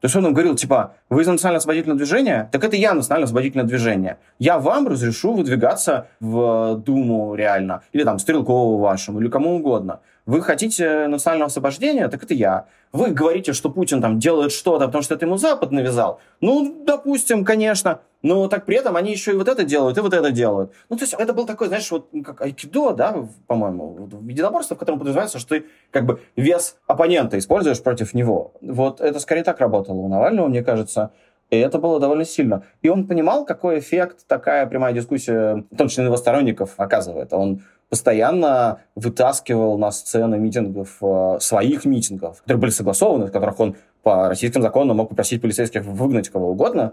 [0.00, 2.48] То есть он им говорил, типа, вы из национально-освободительного движения?
[2.52, 4.18] Так это я национально-освободительное движение.
[4.38, 7.82] Я вам разрешу выдвигаться в Думу реально.
[7.92, 10.00] Или там Стрелкову вашему, или кому угодно.
[10.28, 12.06] Вы хотите национального освобождения?
[12.08, 12.66] Так это я.
[12.92, 16.20] Вы говорите, что Путин там делает что-то, потому что это ему Запад навязал.
[16.42, 18.00] Ну, допустим, конечно.
[18.20, 20.72] Но так при этом они еще и вот это делают, и вот это делают.
[20.90, 24.98] Ну, то есть это был такой, знаешь, вот как айкидо, да, по-моему, единоборство, в котором
[24.98, 28.52] подразумевается, что ты как бы вес оппонента используешь против него.
[28.60, 31.12] Вот это скорее так работало у Навального, мне кажется.
[31.50, 32.62] И это было довольно сильно.
[32.82, 37.32] И он понимал, какой эффект такая прямая дискуссия, в том числе на его сторонников, оказывает.
[37.32, 43.76] Он постоянно вытаскивал на сцены митингов, э, своих митингов, которые были согласованы, в которых он
[44.02, 46.92] по российским законам мог попросить полицейских выгнать кого угодно,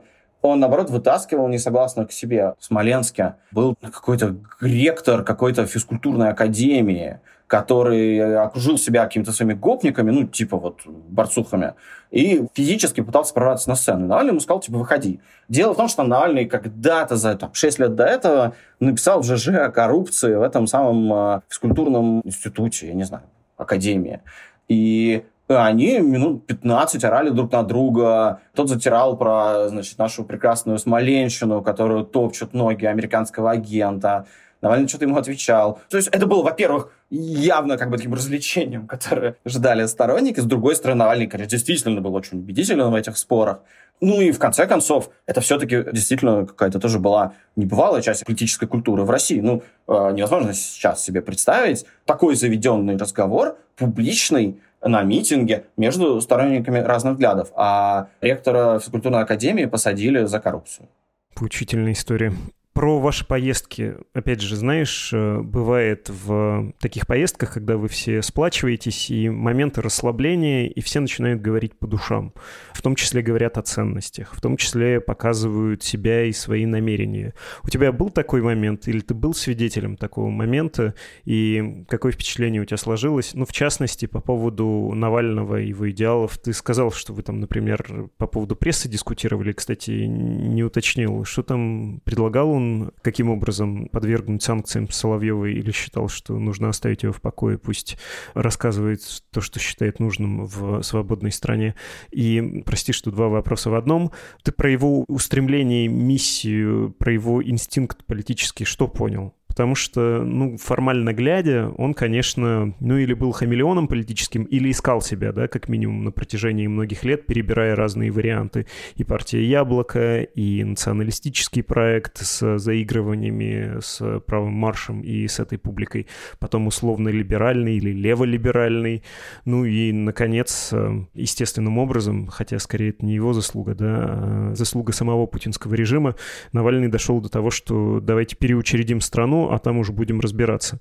[0.49, 2.53] он, наоборот, вытаскивал несогласных к себе.
[2.59, 10.25] В Смоленске был какой-то ректор какой-то физкультурной академии, который окружил себя какими-то своими гопниками, ну,
[10.25, 11.75] типа вот борцухами,
[12.09, 14.07] и физически пытался прорваться на сцену.
[14.07, 15.19] Навальный ему сказал, типа, выходи.
[15.47, 19.49] Дело в том, что Навальный когда-то за там, 6 лет до этого написал в ЖЖ
[19.49, 23.25] о коррупции в этом самом э, физкультурном институте, я не знаю,
[23.57, 24.21] академии.
[24.67, 28.39] И они минут 15 орали друг на друга.
[28.53, 34.25] Тот затирал про, значит, нашу прекрасную Смоленщину, которую топчут ноги американского агента.
[34.61, 35.79] Навальный что-то ему отвечал.
[35.89, 40.39] То есть это было, во-первых, явно как бы таким развлечением, которое ждали сторонники.
[40.39, 43.59] С другой стороны, Навальный, конечно, действительно был очень убедителен в этих спорах.
[44.01, 49.03] Ну и в конце концов, это все-таки действительно какая-то тоже была небывалая часть политической культуры
[49.03, 49.39] в России.
[49.39, 57.13] Ну, э, невозможно сейчас себе представить такой заведенный разговор, публичный, на митинге между сторонниками разных
[57.13, 57.51] взглядов.
[57.55, 60.87] А ректора физкультурной академии посадили за коррупцию.
[61.35, 62.33] Поучительная история.
[62.75, 69.09] Про ваши поездки, опять же, знаешь, э, бывает в таких поездках, когда вы все сплачиваетесь,
[69.09, 72.33] и моменты расслабления, и все начинают говорить по душам.
[72.73, 77.33] В том числе говорят о ценностях, в том числе показывают себя и свои намерения.
[77.63, 82.65] У тебя был такой момент, или ты был свидетелем такого момента, и какое впечатление у
[82.65, 83.33] тебя сложилось?
[83.35, 86.37] Ну, в частности, по поводу Навального и его идеалов.
[86.39, 92.01] Ты сказал, что вы там, например, по поводу прессы дискутировали, кстати, не уточнил, что там
[92.03, 92.64] предлагал он
[93.01, 97.97] каким образом подвергнуть санкциям Соловьева или считал, что нужно оставить его в покое, пусть
[98.33, 99.01] рассказывает
[99.31, 101.75] то, что считает нужным в свободной стране.
[102.11, 104.11] И, прости, что два вопроса в одном.
[104.43, 109.33] Ты про его устремление, миссию, про его инстинкт политический что понял?
[109.55, 115.31] Потому что, ну, формально глядя, он, конечно, ну, или был хамелеоном политическим, или искал себя,
[115.31, 118.67] да, как минимум на протяжении многих лет, перебирая разные варианты.
[118.97, 126.07] И партия «Яблоко», и националистический проект с заигрываниями с правым маршем и с этой публикой.
[126.39, 129.03] Потом условно-либеральный или леволиберальный.
[129.45, 130.73] Ну и, наконец,
[131.13, 136.15] естественным образом, хотя скорее это не его заслуга, да, а заслуга самого путинского режима,
[136.51, 140.79] Навальный дошел до того, что давайте переучредим страну, а там уже будем разбираться.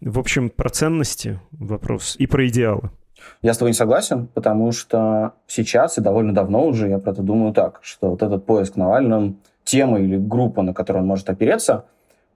[0.00, 2.90] В общем, про ценности вопрос и про идеалы.
[3.42, 7.22] Я с тобой не согласен, потому что сейчас и довольно давно уже я про это
[7.22, 11.86] думаю так, что вот этот поиск Навальным, тема или группа, на которую он может опереться,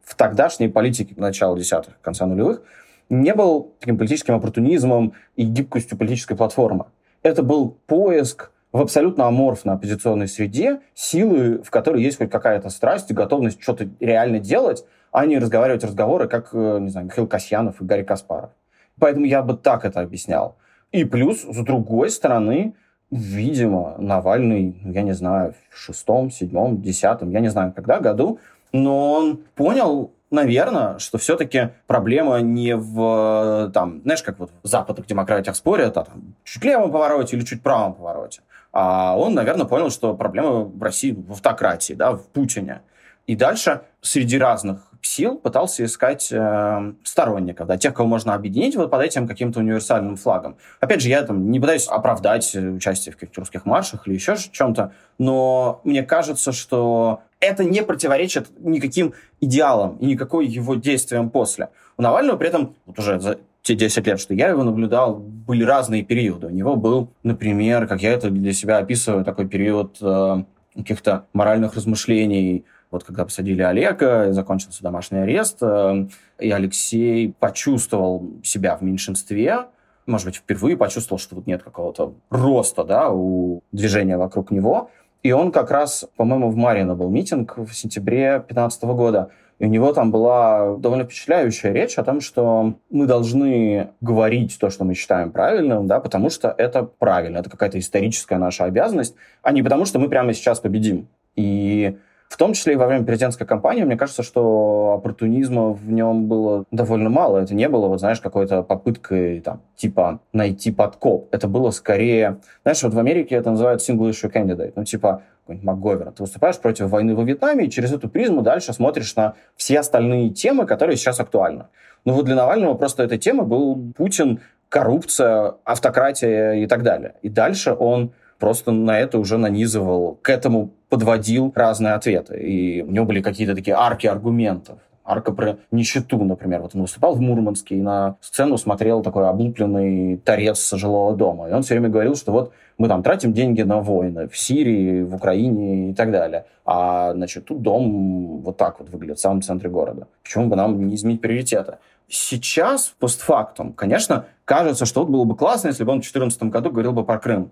[0.03, 2.62] в тогдашней политике начала десятых, конца нулевых,
[3.09, 6.87] не был таким политическим оппортунизмом и гибкостью политической платформы.
[7.23, 13.11] Это был поиск в абсолютно аморфной оппозиционной среде силы, в которой есть хоть какая-то страсть
[13.11, 17.81] и готовность что-то реально делать, а не разговаривать разговоры, как, э, не знаю, Михаил Касьянов
[17.81, 18.51] и Гарри Каспаров.
[18.99, 20.57] Поэтому я бы так это объяснял.
[20.93, 22.75] И плюс, с другой стороны,
[23.11, 28.39] видимо, Навальный, я не знаю, в шестом, седьмом, десятом, я не знаю, когда году,
[28.73, 35.07] но он понял, наверное, что все-таки проблема не в, там, знаешь, как вот в западных
[35.07, 38.43] демократиях спорят, а там чуть левом повороте или чуть правом повороте.
[38.73, 42.83] А он, наверное, понял, что проблема в России в автократии, да, в Путине.
[43.27, 48.91] И дальше среди разных сил пытался искать э, сторонников, да, тех, кого можно объединить вот
[48.91, 50.57] под этим каким-то универсальным флагом.
[50.79, 54.93] Опять же, я там не пытаюсь оправдать участие в каких-то русских маршах или еще чем-то,
[55.19, 61.71] но мне кажется, что это не противоречит никаким идеалам и никакой его действиям после.
[61.97, 63.39] У Навального при этом вот уже за
[63.71, 66.49] те 10 лет, что я его наблюдал, были разные периоды.
[66.49, 70.43] У него был, например, как я это для себя описываю, такой период э,
[70.75, 76.09] каких-то моральных размышлений, вот когда посадили Олега, закончился домашний арест, э,
[76.41, 79.66] и Алексей почувствовал себя в меньшинстве,
[80.07, 84.91] может быть, впервые почувствовал, что тут нет какого-то роста да, у движения вокруг него.
[85.23, 89.31] И он как раз, по-моему, в Марино был митинг в сентябре 2015 года.
[89.61, 94.71] И у него там была довольно впечатляющая речь о том, что мы должны говорить то,
[94.71, 99.53] что мы считаем правильным, да, потому что это правильно, это какая-то историческая наша обязанность, а
[99.53, 101.09] не потому что мы прямо сейчас победим.
[101.37, 101.95] И
[102.31, 106.64] в том числе и во время президентской кампании, мне кажется, что оппортунизма в нем было
[106.70, 107.39] довольно мало.
[107.39, 111.26] Это не было, вот знаешь, какой-то попыткой там, типа найти подкоп.
[111.33, 112.39] Это было скорее...
[112.62, 114.74] Знаешь, вот в Америке это называют single issue candidate.
[114.76, 116.12] Ну, типа, МакГоверн.
[116.12, 120.31] Ты выступаешь против войны во Вьетнаме, и через эту призму дальше смотришь на все остальные
[120.31, 121.64] темы, которые сейчас актуальны.
[122.05, 127.16] Ну вот для Навального просто эта тема был Путин, коррупция, автократия и так далее.
[127.22, 132.41] И дальше он просто на это уже нанизывал, к этому подводил разные ответы.
[132.41, 134.78] И у него были какие-то такие арки аргументов.
[135.05, 136.61] Арка про нищету, например.
[136.61, 141.49] Вот он выступал в Мурманске и на сцену смотрел такой облупленный торец жилого дома.
[141.49, 145.03] И он все время говорил, что вот мы там тратим деньги на войны в Сирии,
[145.03, 146.47] в Украине и так далее.
[146.64, 150.07] А, значит, тут дом вот так вот выглядит в самом центре города.
[150.22, 151.78] Почему бы нам не изменить приоритеты?
[152.09, 156.70] Сейчас, постфактум, конечно, кажется, что вот было бы классно, если бы он в 2014 году
[156.70, 157.51] говорил бы про Крым.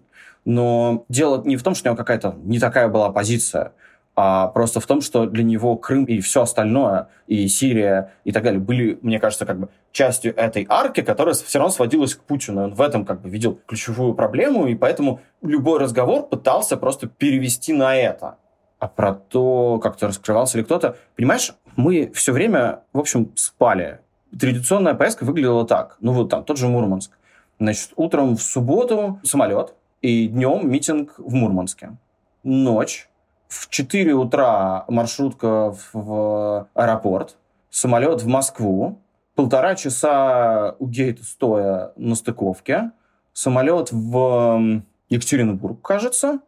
[0.49, 3.74] Но дело не в том, что у него какая-то не такая была позиция,
[4.16, 8.44] а просто в том, что для него Крым и все остальное, и Сирия и так
[8.44, 12.64] далее, были, мне кажется, как бы частью этой арки, которая все равно сводилась к Путину.
[12.64, 17.74] Он в этом как бы видел ключевую проблему, и поэтому любой разговор пытался просто перевести
[17.74, 18.38] на это.
[18.78, 24.01] А про то, как то раскрывался ли кто-то, понимаешь, мы все время, в общем, спали.
[24.30, 25.99] Традиционная поездка выглядела так.
[26.01, 27.18] Ну вот там, тот же Мурманск.
[27.61, 31.96] Значит, утром в субботу самолет, и днем митинг в Мурманске.
[32.42, 33.09] Ночь.
[33.49, 37.36] В 4 утра маршрутка в аэропорт,
[37.70, 38.99] самолет в Москву,
[39.34, 42.90] полтора часа у гейта стоя на стыковке,
[43.32, 46.40] самолет в Екатеринбург, кажется,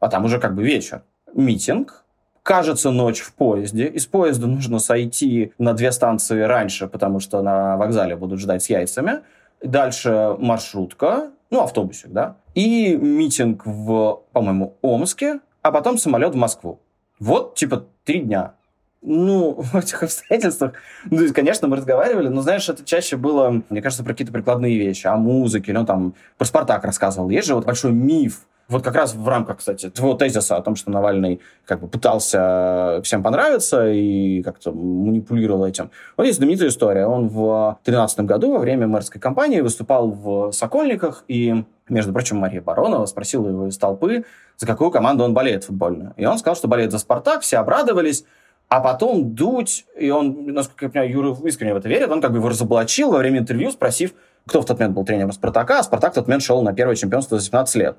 [0.00, 1.02] а там уже как бы вечер.
[1.34, 2.04] Митинг,
[2.42, 3.86] кажется, ночь в поезде.
[3.86, 8.70] Из поезда нужно сойти на две станции раньше, потому что на вокзале будут ждать с
[8.70, 9.20] яйцами.
[9.62, 16.80] Дальше маршрутка, ну, автобусик, да, и митинг в, по-моему, Омске, а потом самолет в Москву.
[17.18, 18.54] Вот, типа, три дня.
[19.00, 20.74] Ну, в этих обстоятельствах,
[21.10, 25.06] ну, конечно, мы разговаривали, но, знаешь, это чаще было, мне кажется, про какие-то прикладные вещи,
[25.06, 27.30] о музыке, ну, там, про Спартак рассказывал.
[27.30, 30.74] Есть же вот большой миф вот как раз в рамках, кстати, твоего тезиса о том,
[30.74, 35.90] что Навальный как бы пытался всем понравиться и как-то манипулировал этим.
[36.16, 37.06] Вот есть знаменитая история.
[37.06, 42.60] Он в 2013 году во время мэрской кампании выступал в Сокольниках, и, между прочим, Мария
[42.60, 44.24] Баронова спросила его из толпы,
[44.56, 46.12] за какую команду он болеет футбольную.
[46.16, 48.24] И он сказал, что болеет за «Спартак», все обрадовались,
[48.68, 52.32] а потом Дудь, и он, насколько я понимаю, Юра искренне в это верит, он как
[52.32, 54.12] бы его разоблачил во время интервью, спросив,
[54.44, 56.96] кто в тот момент был тренером «Спартака», а «Спартак» в тот момент шел на первое
[56.96, 57.96] чемпионство за 17 лет.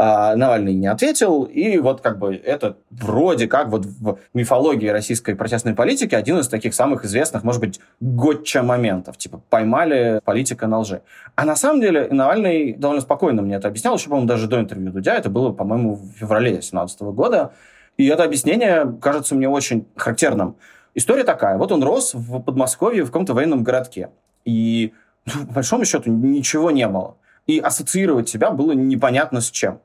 [0.00, 5.34] А, Навальный не ответил, и вот как бы это вроде как вот в мифологии российской
[5.34, 10.78] протестной политики один из таких самых известных, может быть, готча моментов, типа поймали политика на
[10.78, 11.02] лжи.
[11.34, 14.92] А на самом деле Навальный довольно спокойно мне это объяснял, еще, по-моему, даже до интервью
[14.92, 17.50] Дудя, это было, по-моему, в феврале 2017 года,
[17.96, 20.54] и это объяснение кажется мне очень характерным.
[20.94, 24.10] История такая, вот он рос в Подмосковье в каком-то военном городке,
[24.44, 24.92] и
[25.26, 27.16] ну, по большому счету ничего не было
[27.48, 29.80] и ассоциировать себя было непонятно с чем.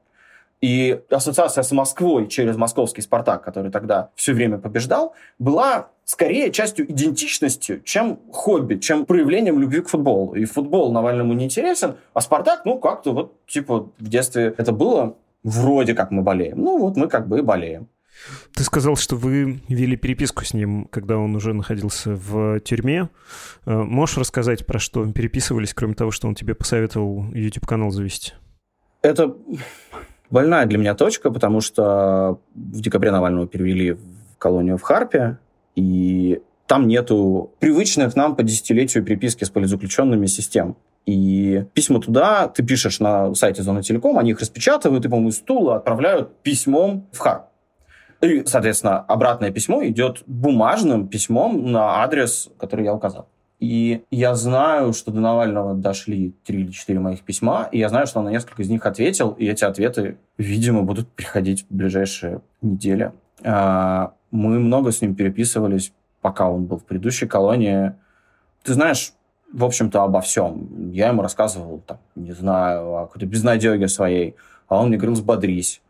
[0.64, 6.89] И ассоциация с Москвой через московский «Спартак», который тогда все время побеждал, была скорее частью
[6.89, 10.36] идентичности, чем хобби, чем проявлением любви к футболу.
[10.36, 15.18] И футбол Навальному не интересен, а «Спартак», ну, как-то вот, типа, в детстве это было
[15.43, 16.59] вроде как мы болеем.
[16.59, 17.89] Ну, вот мы как бы и болеем.
[18.55, 23.09] Ты сказал, что вы вели переписку с ним, когда он уже находился в тюрьме.
[23.66, 28.32] Э, можешь рассказать, про что переписывались, кроме того, что он тебе посоветовал YouTube-канал завести?
[29.01, 29.36] Это
[30.34, 35.38] больная для меня точка, потому что в декабре Навального перевели в колонию в Харпе,
[35.76, 40.76] и там нету привычных нам по десятилетию переписки с политзаключенными систем.
[41.06, 45.36] И письма туда ты пишешь на сайте Зоны Телеком, они их распечатывают и, по-моему, из
[45.36, 47.44] стула отправляют письмом в Харп.
[48.22, 53.28] И, соответственно, обратное письмо идет бумажным письмом на адрес, который я указал.
[53.64, 58.07] И я знаю, что до Навального дошли три или четыре моих письма, и я знаю,
[58.07, 62.41] что он на несколько из них ответил, и эти ответы, видимо, будут приходить в ближайшие
[62.61, 63.14] недели.
[63.41, 67.93] А, мы много с ним переписывались, пока он был в предыдущей колонии.
[68.64, 69.14] Ты знаешь,
[69.53, 70.91] в общем-то, обо всем.
[70.91, 74.36] Я ему рассказывал, там, не знаю, о какой-то безнадеге своей,
[74.68, 75.82] а он мне говорил, взбодрись.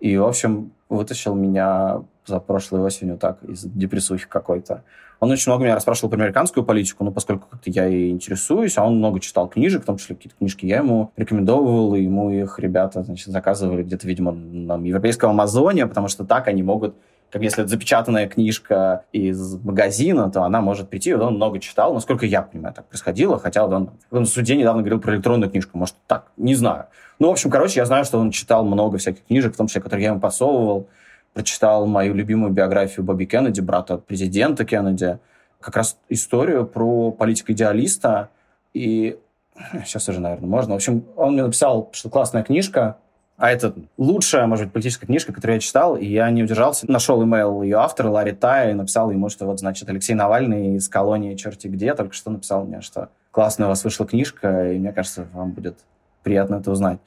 [0.00, 4.84] И, в общем, вытащил меня за прошлой осенью так из депрессухи какой-то.
[5.22, 8.84] Он очень много меня расспрашивал про американскую политику, ну, поскольку как-то я и интересуюсь, а
[8.84, 12.58] он много читал книжек, в том числе какие-то книжки я ему рекомендовал, и ему их
[12.58, 16.96] ребята, значит, заказывали где-то, видимо, на европейском Амазоне, потому что так они могут
[17.30, 21.94] как если это запечатанная книжка из магазина, то она может прийти, вот он много читал,
[21.94, 25.50] насколько я понимаю, так происходило, хотя вот он, он в суде недавно говорил про электронную
[25.50, 26.86] книжку, может, так, не знаю.
[27.20, 29.80] Ну, в общем, короче, я знаю, что он читал много всяких книжек, в том числе,
[29.80, 30.88] которые я ему посовывал,
[31.34, 35.18] прочитал мою любимую биографию Бобби Кеннеди, брата президента Кеннеди,
[35.60, 38.28] как раз историю про политика-идеалиста,
[38.74, 39.18] и
[39.84, 40.72] сейчас уже, наверное, можно.
[40.72, 42.98] В общем, он мне написал, что классная книжка,
[43.38, 46.90] а это лучшая, может быть, политическая книжка, которую я читал, и я не удержался.
[46.90, 50.88] Нашел имейл ее автора, Ларри Тая, и написал ему, что вот, значит, Алексей Навальный из
[50.88, 54.92] колонии черти где только что написал мне, что классная у вас вышла книжка, и мне
[54.92, 55.78] кажется, вам будет
[56.22, 56.98] приятно это узнать.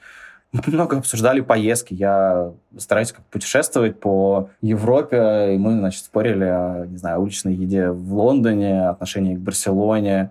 [0.52, 1.94] Много обсуждали поездки.
[1.94, 7.90] Я стараюсь как путешествовать по Европе, и мы, значит, спорили о, не знаю, уличной еде
[7.90, 10.30] в Лондоне, отношении к Барселоне,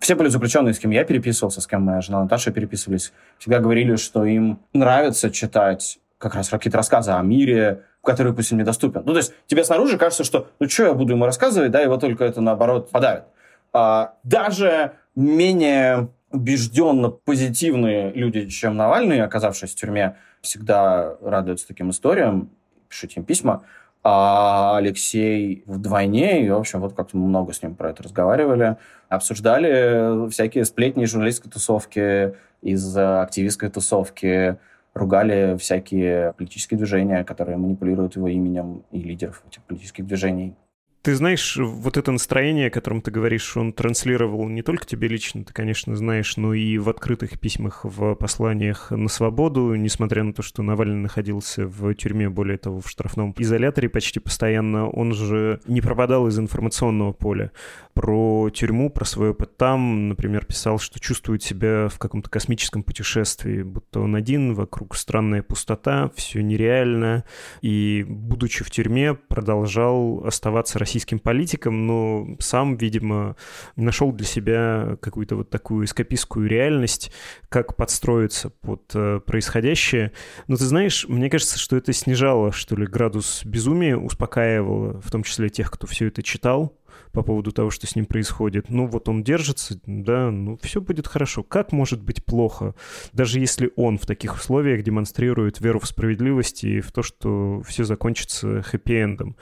[0.00, 4.24] все политзаключенные, с кем я переписывался, с кем моя жена Наташа переписывались, всегда говорили, что
[4.24, 9.02] им нравится читать как раз какие-то рассказы о мире, который пусть им недоступен.
[9.04, 11.98] Ну, то есть тебе снаружи кажется, что ну что я буду ему рассказывать, да, его
[11.98, 13.24] только это, наоборот, подавит.
[13.72, 22.50] А, даже менее убежденно позитивные люди, чем Навальный, оказавшись в тюрьме, всегда радуются таким историям,
[22.88, 23.62] пишут им письма.
[24.02, 28.76] А Алексей вдвойне, и, в общем, вот как-то много с ним про это разговаривали,
[29.10, 34.56] обсуждали всякие сплетни журналистской тусовки, из активистской тусовки,
[34.94, 40.54] ругали всякие политические движения, которые манипулируют его именем и лидеров этих политических движений.
[41.02, 45.42] Ты знаешь, вот это настроение, о котором ты говоришь, он транслировал не только тебе лично,
[45.44, 50.42] ты, конечно, знаешь, но и в открытых письмах, в посланиях на свободу, несмотря на то,
[50.42, 55.80] что Навальный находился в тюрьме, более того, в штрафном изоляторе почти постоянно, он же не
[55.80, 57.50] пропадал из информационного поля.
[57.94, 63.62] Про тюрьму, про свой опыт там, например, писал, что чувствует себя в каком-то космическом путешествии,
[63.62, 67.24] будто он один, вокруг странная пустота, все нереально,
[67.62, 73.36] и, будучи в тюрьме, продолжал оставаться российским политиком, но сам, видимо,
[73.76, 77.12] нашел для себя какую-то вот такую эскапистскую реальность,
[77.48, 80.10] как подстроиться под э, происходящее.
[80.48, 85.22] Но ты знаешь, мне кажется, что это снижало, что ли, градус безумия, успокаивало, в том
[85.22, 86.76] числе тех, кто все это читал,
[87.12, 88.70] по поводу того, что с ним происходит.
[88.70, 91.42] Ну вот он держится, да, ну все будет хорошо.
[91.42, 92.74] Как может быть плохо,
[93.12, 97.84] даже если он в таких условиях демонстрирует веру в справедливость и в то, что все
[97.84, 99.36] закончится хэппи-эндом?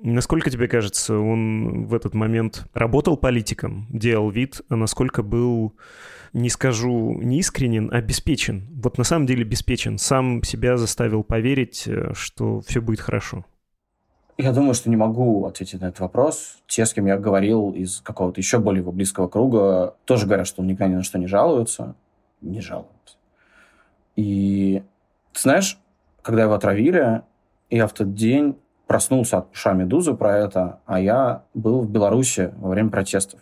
[0.00, 5.74] Насколько тебе кажется, он в этот момент работал политиком, делал вид, а насколько был
[6.32, 8.68] не скажу не искренен, а обеспечен.
[8.82, 9.98] Вот на самом деле обеспечен.
[9.98, 13.44] Сам себя заставил поверить, э, что все будет хорошо.
[14.38, 16.62] Я думаю, что не могу ответить на этот вопрос.
[16.66, 20.88] Те, с кем я говорил из какого-то еще более близкого круга, тоже говорят, что никогда
[20.88, 21.94] ни на что не жалуется.
[22.40, 23.16] Не жалуются.
[24.16, 24.82] И
[25.32, 25.78] ты знаешь,
[26.22, 27.22] когда его отравили,
[27.70, 28.56] я в тот день
[28.86, 33.40] проснулся от уша Медузы про это, а я был в Беларуси во время протестов.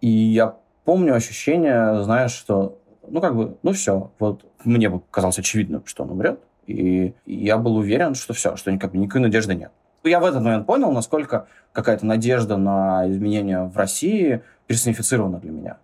[0.00, 5.84] И я помню ощущение, знаешь, что, ну, как бы, ну, все, вот мне казалось очевидным,
[5.86, 6.40] что он умрет,
[6.72, 9.72] и я был уверен, что все, что как бы никакой надежды нет.
[10.04, 15.76] Я в этот момент понял, насколько какая-то надежда на изменения в России персонифицирована для меня.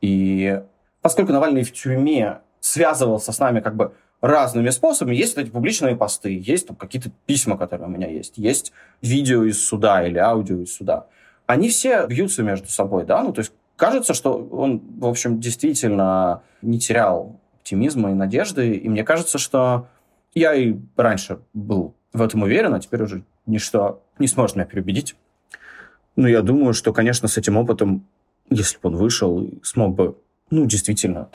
[0.00, 0.62] И
[1.00, 5.16] поскольку Навальный в тюрьме связывался с нами как бы разными способами.
[5.16, 8.72] Есть вот эти публичные посты, есть там какие-то письма, которые у меня есть, есть
[9.02, 11.06] видео из суда или аудио из суда.
[11.46, 16.42] Они все бьются между собой, да, ну то есть кажется, что он, в общем, действительно
[16.62, 19.88] не терял оптимизма и надежды, и мне кажется, что
[20.34, 25.16] я и раньше был в этом уверен, а теперь уже ничто не сможет меня переубедить.
[26.16, 28.06] Но я думаю, что, конечно, с этим опытом,
[28.50, 30.18] если бы он вышел, смог бы,
[30.50, 31.28] ну, действительно,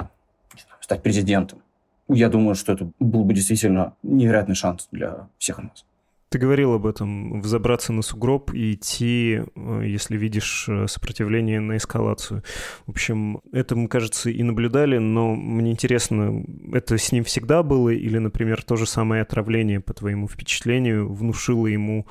[0.82, 1.62] стать президентом,
[2.08, 5.86] я думаю, что это был бы действительно невероятный шанс для всех нас.
[6.30, 11.78] Ты говорил об этом, взобраться на сугроб и идти, э, если видишь э, сопротивление на
[11.78, 12.44] эскалацию.
[12.86, 17.90] В общем, это мы, кажется, и наблюдали, но мне интересно, это с ним всегда было
[17.90, 22.08] или, например, то же самое отравление, по твоему впечатлению, внушило ему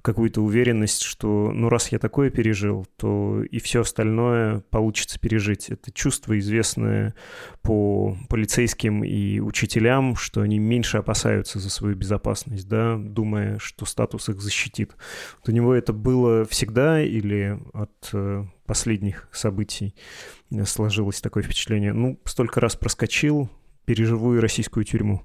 [0.00, 5.68] какую-то уверенность, что, ну, раз я такое пережил, то и все остальное получится пережить.
[5.68, 7.14] Это чувство, известное
[7.60, 14.28] по полицейским и учителям, что они меньше опасаются за свою безопасность, да, думая, что статус
[14.28, 14.96] их защитит.
[15.40, 19.94] Вот у него это было всегда или от э, последних событий
[20.64, 21.92] сложилось такое впечатление?
[21.92, 23.48] Ну, столько раз проскочил,
[23.84, 25.22] переживу и российскую тюрьму.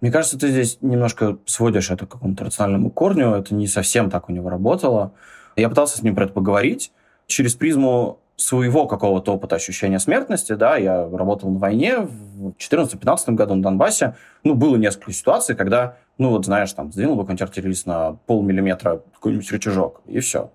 [0.00, 3.34] Мне кажется, ты здесь немножко сводишь это к какому-то рациональному корню.
[3.34, 5.14] Это не совсем так у него работало.
[5.56, 6.92] Я пытался с ним про это поговорить
[7.26, 13.54] через призму своего какого-то опыта ощущения смертности, да, я работал на войне в 2014-2015 году
[13.56, 14.14] на Донбассе,
[14.44, 19.50] ну, было несколько ситуаций, когда, ну, вот, знаешь, там, сдвинул бы артиллерист на полмиллиметра какой-нибудь
[19.52, 20.50] рычажок, и все.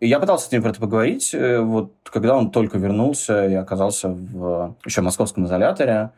[0.00, 3.54] И я пытался с ним про это поговорить, э, вот, когда он только вернулся и
[3.54, 6.10] оказался в еще московском изоляторе,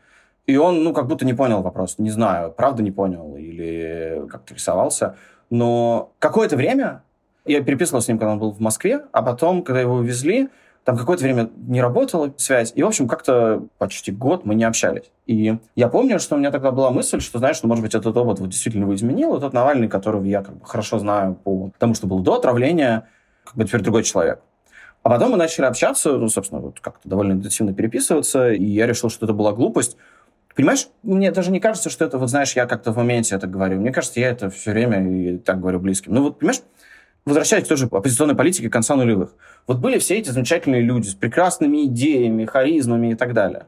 [0.47, 4.53] и он, ну, как будто не понял вопрос, не знаю, правда не понял или как-то
[4.53, 5.15] рисовался,
[5.49, 7.03] но какое-то время
[7.45, 10.49] я переписывал с ним, когда он был в Москве, а потом, когда его увезли,
[10.87, 15.11] там какое-то время не работала связь, и, в общем, как-то почти год мы не общались.
[15.25, 18.15] И я помню, что у меня тогда была мысль, что, знаешь, что, может быть, этот
[18.15, 21.71] опыт вот действительно его изменил, и тот Навальный, которого я как бы хорошо знаю по
[21.77, 23.09] тому, что был до отравления,
[23.43, 24.39] как бы теперь другой человек.
[25.03, 29.09] А потом мы начали общаться, ну, собственно, вот как-то довольно интенсивно переписываться, и я решил,
[29.09, 29.97] что это была глупость.
[30.55, 33.81] Понимаешь, мне даже не кажется, что это, вот знаешь, я как-то в моменте это говорю.
[33.81, 36.13] Мне кажется, я это все время и так говорю близким.
[36.13, 36.61] Ну вот, понимаешь,
[37.27, 39.35] возвращаясь к той же оппозиционной политике конца нулевых.
[39.67, 43.65] Вот были все эти замечательные люди с прекрасными идеями, харизмами и так далее.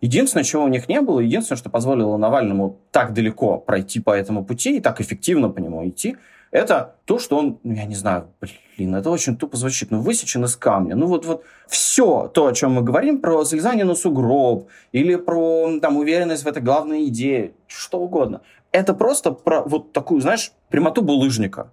[0.00, 4.44] Единственное, чего у них не было, единственное, что позволило Навальному так далеко пройти по этому
[4.44, 6.16] пути и так эффективно по нему идти,
[6.50, 8.28] это то, что он, ну, я не знаю,
[8.76, 10.96] блин, это очень тупо звучит, но высечен из камня.
[10.96, 15.78] Ну, вот, вот все то, о чем мы говорим, про залезание на сугроб или про
[15.80, 18.40] там, уверенность в этой главной идее, что угодно.
[18.70, 21.70] Это просто про вот такую, знаешь, прямоту булыжника.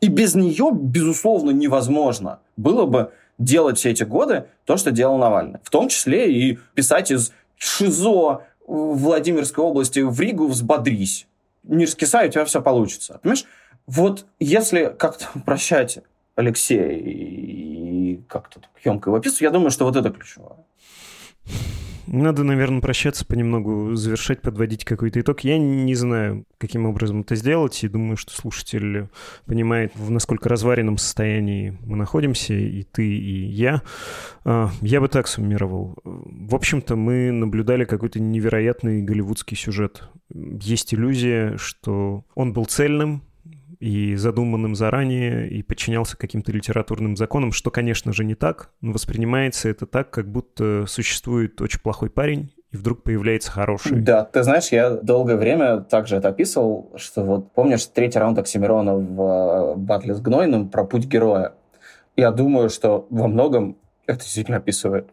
[0.00, 5.60] И без нее, безусловно, невозможно было бы делать все эти годы то, что делал Навальный.
[5.62, 11.26] В том числе и писать из ШИЗО Владимирской области в Ригу взбодрись.
[11.62, 13.18] Не раскисай, у тебя все получится.
[13.22, 13.44] Понимаешь?
[13.86, 15.98] Вот если как-то прощать
[16.36, 20.56] Алексея и как-то емко его описывать, я думаю, что вот это ключевое.
[22.10, 25.40] Надо, наверное, прощаться понемногу, завершать, подводить какой-то итог.
[25.40, 29.08] Я не знаю, каким образом это сделать, и думаю, что слушатель
[29.44, 33.82] понимает, в насколько разваренном состоянии мы находимся, и ты, и я.
[34.44, 35.96] А, я бы так суммировал.
[36.04, 40.08] В общем-то, мы наблюдали какой-то невероятный голливудский сюжет.
[40.32, 43.22] Есть иллюзия, что он был цельным,
[43.80, 49.68] и задуманным заранее, и подчинялся каким-то литературным законам, что, конечно же, не так, но воспринимается
[49.68, 54.00] это так, как будто существует очень плохой парень, и вдруг появляется хороший.
[54.00, 58.94] Да, ты знаешь, я долгое время также это описывал, что вот помнишь третий раунд Оксимирона
[58.96, 61.54] в э, батле с Гнойным про путь героя?
[62.16, 65.08] Я думаю, что во многом это действительно описывает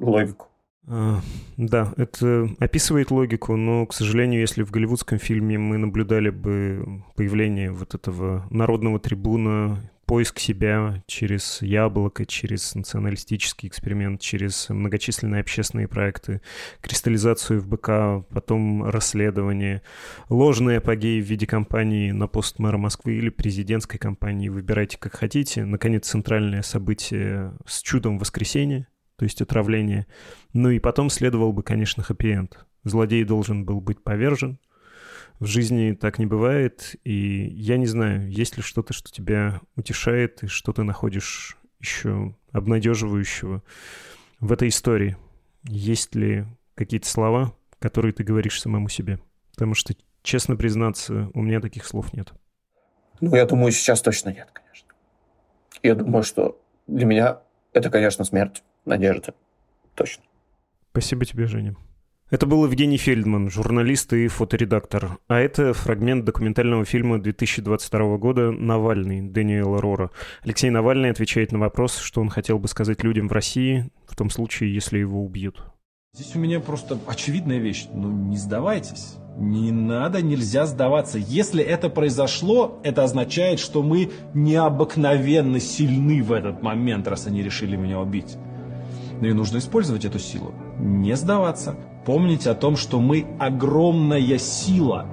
[0.00, 0.48] логику.
[0.88, 1.20] А,
[1.56, 7.72] да, это описывает логику, но, к сожалению, если в голливудском фильме мы наблюдали бы появление
[7.72, 16.40] вот этого народного трибуна, поиск себя через яблоко, через националистический эксперимент, через многочисленные общественные проекты,
[16.80, 19.82] кристаллизацию в БК, потом расследование,
[20.28, 25.64] ложные апогеи в виде кампании на пост мэра Москвы или президентской кампании, выбирайте как хотите.
[25.64, 28.86] Наконец, центральное событие с чудом воскресенья,
[29.16, 30.06] то есть отравление.
[30.52, 32.66] Ну и потом следовал бы, конечно, хэппи-энд.
[32.84, 34.58] Злодей должен был быть повержен.
[35.38, 40.42] В жизни так не бывает, и я не знаю, есть ли что-то, что тебя утешает,
[40.44, 43.62] и что ты находишь еще обнадеживающего
[44.40, 45.16] в этой истории.
[45.64, 49.18] Есть ли какие-то слова, которые ты говоришь самому себе?
[49.52, 52.32] Потому что, честно признаться, у меня таких слов нет.
[53.20, 54.88] Ну, я думаю, сейчас точно нет, конечно.
[55.82, 57.40] Я думаю, что для меня
[57.72, 59.32] это, конечно, смерть надежды.
[59.94, 60.22] Точно.
[60.92, 61.76] Спасибо тебе, Женя.
[62.28, 65.18] Это был Евгений Фельдман, журналист и фоторедактор.
[65.28, 70.10] А это фрагмент документального фильма 2022 года «Навальный» Дэниела Рора.
[70.42, 74.30] Алексей Навальный отвечает на вопрос, что он хотел бы сказать людям в России в том
[74.30, 75.62] случае, если его убьют.
[76.14, 77.86] Здесь у меня просто очевидная вещь.
[77.92, 79.18] Ну, не сдавайтесь.
[79.36, 81.18] Не надо, нельзя сдаваться.
[81.18, 87.76] Если это произошло, это означает, что мы необыкновенно сильны в этот момент, раз они решили
[87.76, 88.36] меня убить.
[89.20, 90.52] Ну и нужно использовать эту силу.
[90.78, 91.76] Не сдаваться.
[92.04, 95.06] Помнить о том, что мы огромная сила,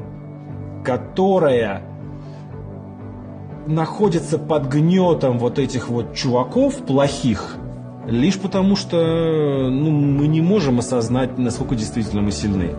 [0.84, 1.82] которая
[3.66, 7.56] находится под гнетом вот этих вот чуваков плохих,
[8.06, 12.76] лишь потому что ну, мы не можем осознать, насколько действительно мы сильны.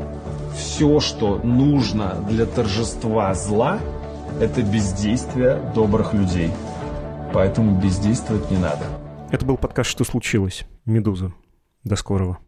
[0.57, 3.79] Все, что нужно для торжества зла,
[4.41, 6.51] это бездействие добрых людей.
[7.33, 8.85] Поэтому бездействовать не надо.
[9.31, 11.32] Это был подкаст «Что случилось?» Медуза.
[11.85, 12.43] До скорого.